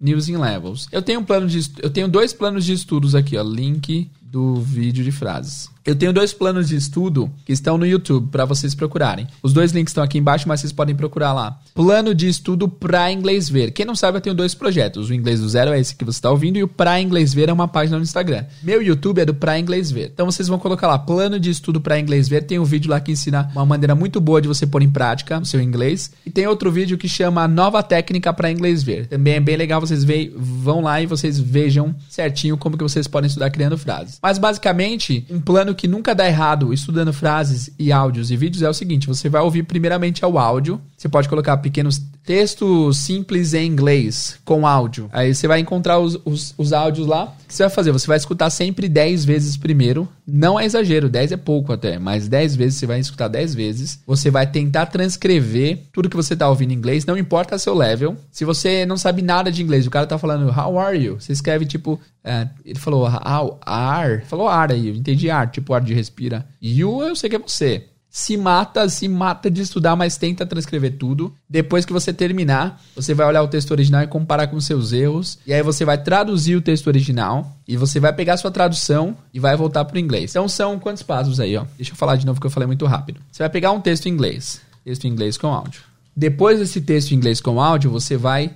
[0.00, 0.88] News in Levels.
[0.92, 4.56] Eu tenho um plano de eu tenho dois planos de estudos aqui, ó, link do
[4.56, 5.70] vídeo de frases.
[5.86, 9.28] Eu tenho dois planos de estudo que estão no YouTube para vocês procurarem.
[9.40, 11.60] Os dois links estão aqui embaixo, mas vocês podem procurar lá.
[11.76, 13.70] Plano de estudo para inglês ver.
[13.70, 15.08] Quem não sabe, eu tenho dois projetos.
[15.08, 17.48] O Inglês do Zero é esse que você está ouvindo e o Para Inglês Ver
[17.48, 18.44] é uma página no Instagram.
[18.64, 20.10] Meu YouTube é do Para Inglês Ver.
[20.12, 22.42] Então vocês vão colocar lá plano de estudo para inglês ver.
[22.42, 25.38] Tem um vídeo lá que ensina uma maneira muito boa de você pôr em prática
[25.38, 26.10] o seu inglês.
[26.24, 29.06] E tem outro vídeo que chama Nova Técnica para Inglês Ver.
[29.06, 33.06] Também é bem legal, vocês ve vão lá e vocês vejam certinho como que vocês
[33.06, 34.18] podem estudar criando frases.
[34.20, 38.68] Mas basicamente, um plano que nunca dá errado estudando frases e áudios e vídeos é
[38.68, 40.80] o seguinte: você vai ouvir primeiramente ao áudio.
[41.06, 45.08] Você pode colocar pequenos textos simples em inglês com áudio.
[45.12, 47.26] Aí você vai encontrar os, os, os áudios lá.
[47.26, 47.92] O que você vai fazer?
[47.92, 50.08] Você vai escutar sempre 10 vezes primeiro.
[50.26, 54.00] Não é exagero, 10 é pouco até, mas 10 vezes você vai escutar 10 vezes.
[54.04, 58.16] Você vai tentar transcrever tudo que você está ouvindo em inglês, não importa seu level.
[58.32, 61.20] Se você não sabe nada de inglês, o cara tá falando How are you?
[61.20, 62.00] Você escreve tipo.
[62.24, 64.22] Uh, ele falou how, are.
[64.24, 66.44] Falou ar aí, eu entendi ar, tipo ar de respira.
[66.60, 67.84] You eu sei que é você
[68.16, 71.34] se mata, se mata de estudar, mas tenta transcrever tudo.
[71.46, 75.38] Depois que você terminar, você vai olhar o texto original e comparar com seus erros.
[75.46, 77.54] E aí você vai traduzir o texto original.
[77.68, 80.30] E você vai pegar sua tradução e vai voltar para o inglês.
[80.30, 81.66] Então são quantos passos aí, ó?
[81.76, 83.20] Deixa eu falar de novo que eu falei muito rápido.
[83.30, 84.62] Você vai pegar um texto em inglês.
[84.82, 85.82] Texto em inglês com áudio.
[86.16, 88.54] Depois desse texto em inglês com áudio, você vai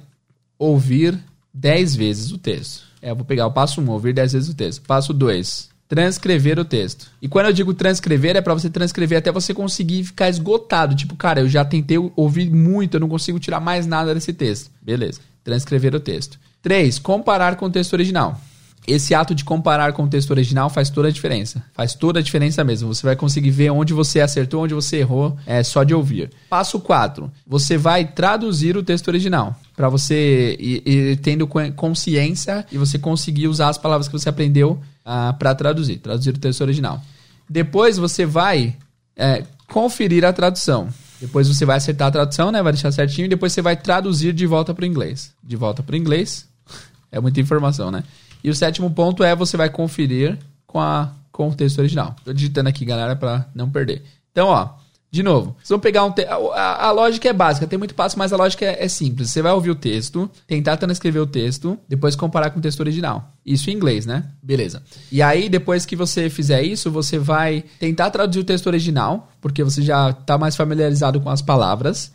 [0.59, 2.85] ouvir 10 vezes o texto.
[3.03, 4.81] É, eu vou pegar o passo 1, um, ouvir 10 vezes o texto.
[4.87, 7.11] Passo 2, transcrever o texto.
[7.20, 10.95] E quando eu digo transcrever, é para você transcrever até você conseguir ficar esgotado.
[10.95, 14.70] Tipo, cara, eu já tentei ouvir muito, eu não consigo tirar mais nada desse texto.
[14.80, 15.20] Beleza.
[15.43, 16.38] Transcrever o texto.
[16.62, 17.01] 3.
[17.01, 18.41] Comparar com o texto original.
[18.86, 21.62] Esse ato de comparar com o texto original faz toda a diferença.
[21.74, 22.95] Faz toda a diferença mesmo.
[22.95, 26.30] Você vai conseguir ver onde você acertou, onde você errou, é só de ouvir.
[26.49, 27.30] Passo 4.
[27.47, 29.57] Você vai traduzir o texto original.
[29.76, 34.80] Para você ir, ir, tendo consciência e você conseguir usar as palavras que você aprendeu
[35.13, 35.97] ah, para traduzir.
[35.97, 37.03] Traduzir o texto original.
[37.49, 38.77] Depois você vai
[39.17, 40.89] é, conferir a tradução.
[41.21, 42.63] Depois você vai acertar a tradução, né?
[42.63, 43.27] Vai deixar certinho.
[43.27, 45.35] E depois você vai traduzir de volta para o inglês.
[45.43, 46.49] De volta para o inglês.
[47.13, 48.05] É muita informação, né?
[48.45, 52.15] E o sétimo ponto é você vai conferir com, a, com o texto original.
[52.25, 54.05] Tô digitando aqui, galera, para não perder.
[54.31, 54.69] Então, ó,
[55.11, 56.25] de novo, vocês vão pegar um te...
[56.25, 59.31] a, a, lógica é básica, tem muito passo, mas a lógica é, é, simples.
[59.31, 63.33] Você vai ouvir o texto, tentar transcrever o texto, depois comparar com o texto original.
[63.45, 64.25] Isso em inglês, né?
[64.41, 64.83] Beleza.
[65.11, 69.65] E aí, depois que você fizer isso, você vai tentar traduzir o texto original, porque
[69.65, 72.13] você já está mais familiarizado com as palavras.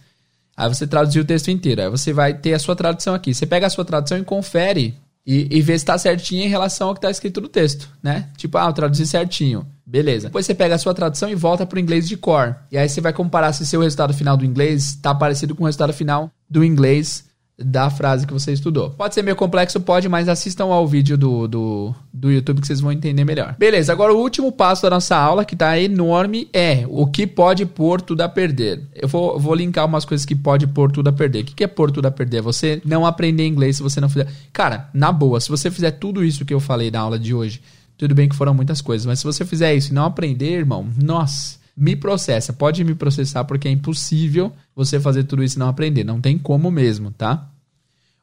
[0.56, 1.82] Aí você traduziu o texto inteiro.
[1.82, 3.34] Aí você vai ter a sua tradução aqui.
[3.34, 6.90] Você pega a sua tradução e confere e, e vê se está certinho em relação
[6.90, 8.30] ao que está escrito no texto, né?
[8.38, 9.66] Tipo, ah, eu traduzi certinho.
[9.86, 10.28] Beleza.
[10.28, 12.56] Depois você pega a sua tradução e volta para o inglês de core.
[12.72, 15.66] E aí você vai comparar se seu resultado final do inglês está parecido com o
[15.66, 17.26] resultado final do inglês
[17.58, 18.90] da frase que você estudou.
[18.92, 22.82] Pode ser meio complexo, pode, mas assistam ao vídeo do, do, do YouTube que vocês
[22.82, 23.56] vão entender melhor.
[23.58, 27.66] Beleza, agora o último passo da nossa aula, que tá enorme, é o que pode
[27.66, 28.82] pôr tudo a perder.
[28.94, 31.44] Eu vou, vou linkar umas coisas que pode pôr tudo a perder.
[31.44, 32.42] O que, é pôr tudo a perder?
[32.42, 34.28] Você não aprender inglês se você não fizer.
[34.52, 37.62] Cara, na boa, se você fizer tudo isso que eu falei na aula de hoje,
[37.98, 40.86] tudo bem que foram muitas coisas, mas se você fizer isso e não aprender, irmão,
[41.02, 42.54] nossa me processa.
[42.54, 46.04] Pode me processar porque é impossível você fazer tudo isso e não aprender.
[46.04, 47.50] Não tem como mesmo, tá?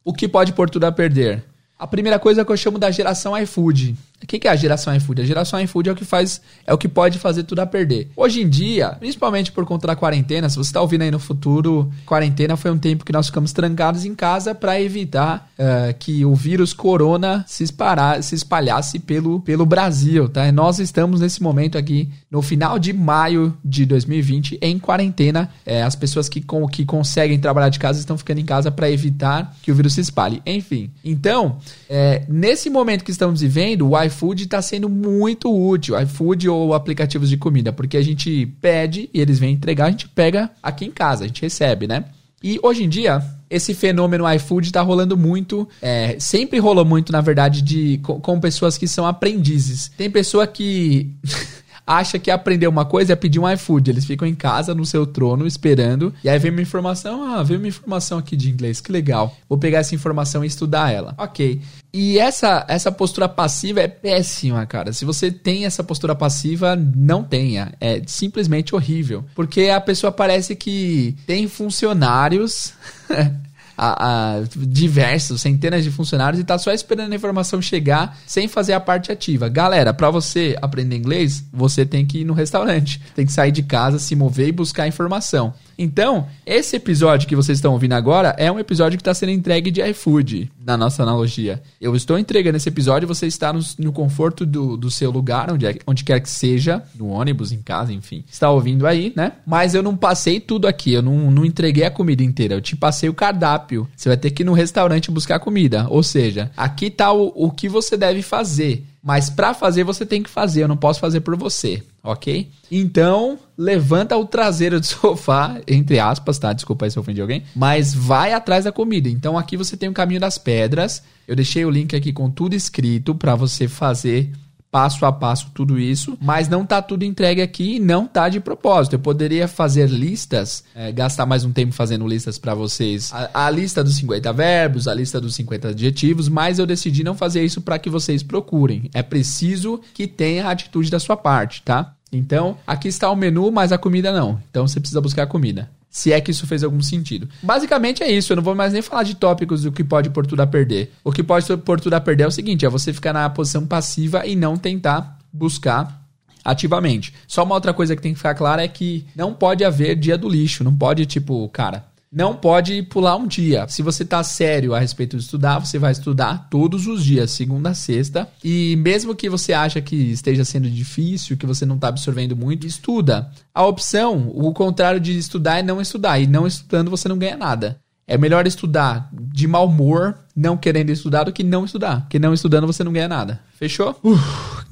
[0.04, 1.44] O que pode pôr tudo a perder?
[1.82, 3.96] A primeira coisa que eu chamo da geração iFood.
[4.22, 5.20] O que, é a geração iFood?
[5.20, 8.08] A geração iFood é o que faz, é o que pode fazer tudo a perder.
[8.14, 11.90] Hoje em dia, principalmente por conta da quarentena, se você está ouvindo aí no futuro,
[12.06, 16.36] quarentena foi um tempo que nós ficamos trancados em casa para evitar uh, que o
[16.36, 20.46] vírus corona se, se espalhasse pelo, pelo Brasil, tá?
[20.46, 25.50] E nós estamos nesse momento aqui, no final de maio de 2020, em quarentena.
[25.66, 28.88] É, as pessoas que, com, que conseguem trabalhar de casa estão ficando em casa para
[28.88, 30.40] evitar que o vírus se espalhe.
[30.46, 31.58] Enfim, então,
[31.88, 37.28] é, nesse momento que estamos vivendo, o iFood está sendo muito útil, iFood ou aplicativos
[37.28, 40.90] de comida, porque a gente pede e eles vêm entregar, a gente pega aqui em
[40.90, 42.04] casa, a gente recebe, né?
[42.42, 47.20] E hoje em dia, esse fenômeno iFood está rolando muito, é, sempre rolou muito, na
[47.20, 49.92] verdade, de com, com pessoas que são aprendizes.
[49.96, 51.10] Tem pessoa que
[51.86, 53.90] acha que aprender uma coisa é pedir um iFood.
[53.90, 56.12] Eles ficam em casa, no seu trono, esperando.
[56.22, 57.22] E aí vem uma informação.
[57.22, 58.80] Ah, vem uma informação aqui de inglês.
[58.80, 59.36] Que legal.
[59.48, 61.14] Vou pegar essa informação e estudar ela.
[61.18, 61.60] Ok.
[61.92, 64.92] E essa, essa postura passiva é péssima, cara.
[64.92, 67.74] Se você tem essa postura passiva, não tenha.
[67.80, 69.24] É simplesmente horrível.
[69.34, 72.72] Porque a pessoa parece que tem funcionários.
[73.84, 78.74] a, a, diversos, centenas de funcionários e tá só esperando a informação chegar sem fazer
[78.74, 79.48] a parte ativa.
[79.48, 83.64] Galera, para você aprender inglês, você tem que ir no restaurante, tem que sair de
[83.64, 85.52] casa, se mover e buscar informação.
[85.82, 89.68] Então, esse episódio que vocês estão ouvindo agora é um episódio que está sendo entregue
[89.68, 91.60] de iFood, na nossa analogia.
[91.80, 95.66] Eu estou entregando esse episódio, você está no, no conforto do, do, seu lugar, onde,
[95.66, 98.22] é, onde quer que seja, no ônibus, em casa, enfim.
[98.30, 99.32] Está ouvindo aí, né?
[99.44, 102.76] Mas eu não passei tudo aqui, eu não, não entreguei a comida inteira, eu te
[102.76, 103.88] passei o cardápio.
[103.96, 105.88] Você vai ter que ir no restaurante buscar comida.
[105.88, 108.86] Ou seja, aqui está o, o que você deve fazer.
[109.02, 112.48] Mas para fazer você tem que fazer, eu não posso fazer por você, ok?
[112.70, 116.52] Então, levanta o traseiro do sofá, entre aspas, tá?
[116.52, 117.42] Desculpa aí se eu ofendi alguém.
[117.54, 119.08] Mas vai atrás da comida.
[119.08, 121.02] Então aqui você tem o caminho das pedras.
[121.26, 124.30] Eu deixei o link aqui com tudo escrito para você fazer
[124.72, 128.40] passo a passo tudo isso, mas não tá tudo entregue aqui e não tá de
[128.40, 128.94] propósito.
[128.94, 133.50] Eu poderia fazer listas, é, gastar mais um tempo fazendo listas para vocês, a, a,
[133.50, 137.60] lista dos 50 verbos, a lista dos 50 adjetivos, mas eu decidi não fazer isso
[137.60, 138.88] para que vocês procurem.
[138.94, 141.94] É preciso que tenha a atitude da sua parte, tá?
[142.10, 144.40] Então, aqui está o menu, mas a comida não.
[144.50, 147.28] Então você precisa buscar a comida se é que isso fez algum sentido.
[147.42, 150.08] Basicamente é isso, eu não vou mais nem falar de tópicos do que pode
[150.40, 150.90] a perder.
[151.04, 154.34] O que pode a perder é o seguinte, é você ficar na posição passiva e
[154.34, 156.02] não tentar buscar
[156.42, 157.12] ativamente.
[157.28, 160.16] Só uma outra coisa que tem que ficar clara é que não pode haver dia
[160.16, 163.66] do lixo, não pode tipo, cara, não pode pular um dia.
[163.68, 167.70] Se você tá sério a respeito de estudar, você vai estudar todos os dias, segunda
[167.70, 168.28] a sexta.
[168.44, 172.66] E mesmo que você acha que esteja sendo difícil, que você não está absorvendo muito,
[172.66, 173.30] estuda.
[173.54, 176.20] A opção, o contrário de estudar é não estudar.
[176.20, 177.78] E não estudando você não ganha nada.
[178.06, 182.02] É melhor estudar de mau humor, não querendo estudar, do que não estudar.
[182.02, 183.40] Porque não estudando você não ganha nada.
[183.54, 183.98] Fechou?
[184.04, 184.18] Uh,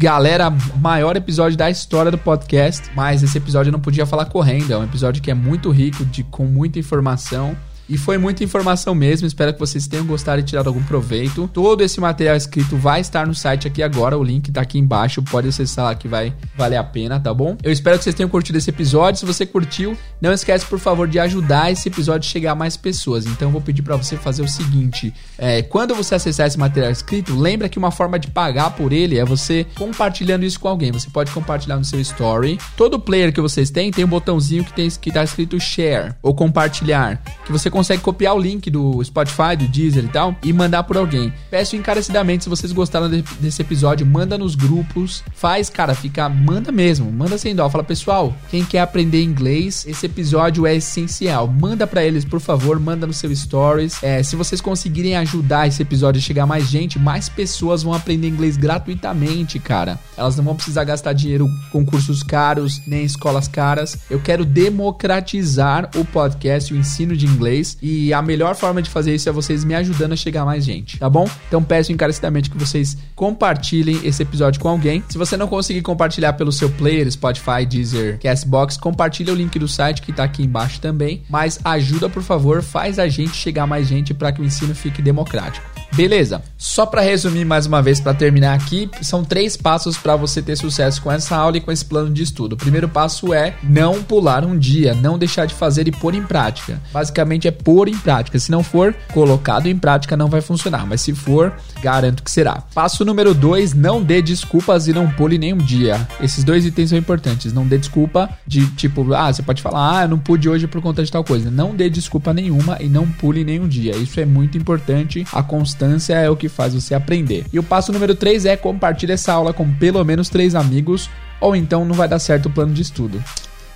[0.01, 2.91] galera, maior episódio da história do podcast.
[2.97, 4.73] Mas esse episódio eu não podia falar correndo.
[4.73, 7.55] É um episódio que é muito rico, de, com muita informação.
[7.91, 11.51] E foi muita informação mesmo, espero que vocês tenham gostado e tirado algum proveito.
[11.53, 15.21] Todo esse material escrito vai estar no site aqui agora, o link tá aqui embaixo,
[15.25, 17.57] pode acessar lá que vai valer a pena, tá bom?
[17.65, 19.19] Eu espero que vocês tenham curtido esse episódio.
[19.19, 22.77] Se você curtiu, não esquece por favor de ajudar esse episódio a chegar a mais
[22.77, 23.27] pessoas.
[23.27, 27.37] Então vou pedir para você fazer o seguinte: é, quando você acessar esse material escrito,
[27.37, 30.93] lembra que uma forma de pagar por ele é você compartilhando isso com alguém.
[30.93, 32.57] Você pode compartilhar no seu story.
[32.77, 36.33] Todo player que vocês têm tem um botãozinho que tem que tá escrito share ou
[36.35, 37.69] compartilhar, que você
[37.99, 41.33] copiar o link do Spotify, do Deezer e tal e mandar por alguém.
[41.51, 45.23] Peço encarecidamente, se vocês gostaram de, desse episódio, manda nos grupos.
[45.35, 46.29] Faz, cara, fica.
[46.29, 47.69] Manda mesmo, manda sem dó.
[47.69, 51.47] Fala, pessoal, quem quer aprender inglês, esse episódio é essencial.
[51.47, 54.03] Manda para eles, por favor, manda no seu stories.
[54.03, 58.29] É, se vocês conseguirem ajudar esse episódio a chegar mais gente, mais pessoas vão aprender
[58.29, 59.99] inglês gratuitamente, cara.
[60.17, 63.99] Elas não vão precisar gastar dinheiro com cursos caros, nem escolas caras.
[64.09, 69.15] Eu quero democratizar o podcast, o ensino de inglês e a melhor forma de fazer
[69.15, 71.29] isso é vocês me ajudando a chegar mais gente, tá bom?
[71.49, 75.03] Então peço encarecidamente que vocês compartilhem esse episódio com alguém.
[75.09, 79.69] Se você não conseguir compartilhar pelo seu player, Spotify, Deezer, Castbox, compartilha o link do
[79.69, 81.23] site que tá aqui embaixo também.
[81.29, 85.03] Mas ajuda, por favor, faz a gente chegar mais gente para que o ensino fique
[85.03, 85.80] democrático.
[85.93, 86.43] Beleza.
[86.57, 90.57] Só para resumir mais uma vez para terminar aqui, são três passos para você ter
[90.57, 92.53] sucesso com essa aula e com esse plano de estudo.
[92.53, 96.23] O primeiro passo é não pular um dia, não deixar de fazer e pôr em
[96.23, 96.81] prática.
[96.93, 98.39] Basicamente é pôr em prática.
[98.39, 102.63] Se não for colocado em prática, não vai funcionar, mas se for, garanto que será.
[102.75, 106.07] Passo número dois, não dê desculpas e não pule nenhum dia.
[106.21, 107.53] Esses dois itens são importantes.
[107.53, 110.81] Não dê desculpa de tipo, ah, você pode falar, ah, eu não pude hoje por
[110.81, 111.51] conta de tal coisa.
[111.51, 113.97] Não dê desculpa nenhuma e não pule nenhum dia.
[113.97, 115.27] Isso é muito importante.
[115.33, 115.80] A constância
[116.13, 117.47] é o que faz você aprender.
[117.53, 121.09] E o passo número 3 é compartilhar essa aula com pelo menos três amigos,
[121.41, 123.23] ou então não vai dar certo o plano de estudo.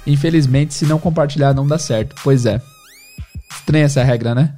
[0.07, 2.15] Infelizmente, se não compartilhar, não dá certo.
[2.23, 2.61] Pois é.
[3.51, 4.55] Estranha essa regra, né?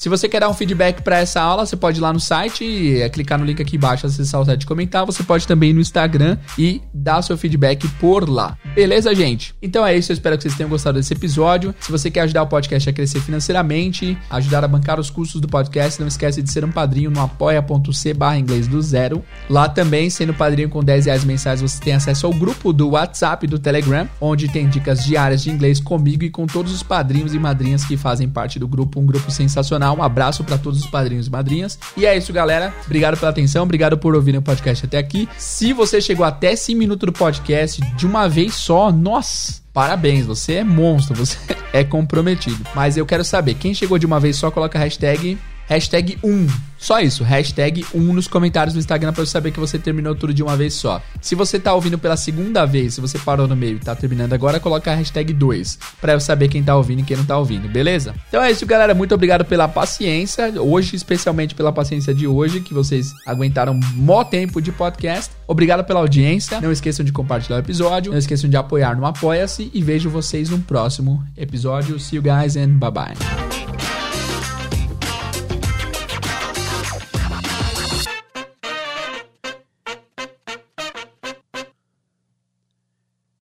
[0.00, 2.98] Se você quer dar um feedback para essa aula, você pode ir lá no site
[3.02, 5.04] é, clicar no link aqui embaixo, acessar o site e comentar.
[5.04, 8.56] Você pode também ir no Instagram e dar seu feedback por lá.
[8.74, 9.54] Beleza, gente?
[9.60, 11.74] Então é isso, eu espero que vocês tenham gostado desse episódio.
[11.78, 15.46] Se você quer ajudar o podcast a crescer financeiramente, ajudar a bancar os custos do
[15.46, 19.22] podcast, não esquece de ser um padrinho no apoia.c barra inglês do zero.
[19.50, 23.46] Lá também, sendo padrinho com 10 reais mensais, você tem acesso ao grupo do WhatsApp
[23.46, 27.38] do Telegram, onde tem dicas diárias de inglês comigo e com todos os padrinhos e
[27.38, 28.98] madrinhas que fazem parte do grupo.
[28.98, 31.78] Um grupo sensacional um abraço para todos os padrinhos e madrinhas.
[31.96, 32.74] E é isso, galera.
[32.84, 35.28] Obrigado pela atenção, obrigado por ouvirem o podcast até aqui.
[35.38, 40.54] Se você chegou até esse minuto do podcast de uma vez só, nossa, Parabéns, você
[40.54, 41.38] é monstro, você
[41.72, 42.66] é comprometido.
[42.74, 45.38] Mas eu quero saber, quem chegou de uma vez só, coloca a hashtag,
[45.70, 49.78] hashtag 1 só isso, hashtag 1 nos comentários do Instagram para eu saber que você
[49.78, 51.00] terminou tudo de uma vez só.
[51.20, 54.32] Se você tá ouvindo pela segunda vez, se você parou no meio e tá terminando
[54.32, 57.36] agora, coloca a hashtag 2 para eu saber quem tá ouvindo e quem não tá
[57.36, 58.14] ouvindo, beleza?
[58.28, 58.94] Então é isso, galera.
[58.94, 60.50] Muito obrigado pela paciência.
[60.58, 65.30] Hoje, especialmente pela paciência de hoje, que vocês aguentaram mó tempo de podcast.
[65.46, 66.62] Obrigado pela audiência.
[66.62, 68.10] Não esqueçam de compartilhar o episódio.
[68.10, 69.70] Não esqueçam de apoiar no Apoia-se.
[69.74, 72.00] E vejo vocês no próximo episódio.
[72.00, 73.89] See you guys and bye bye.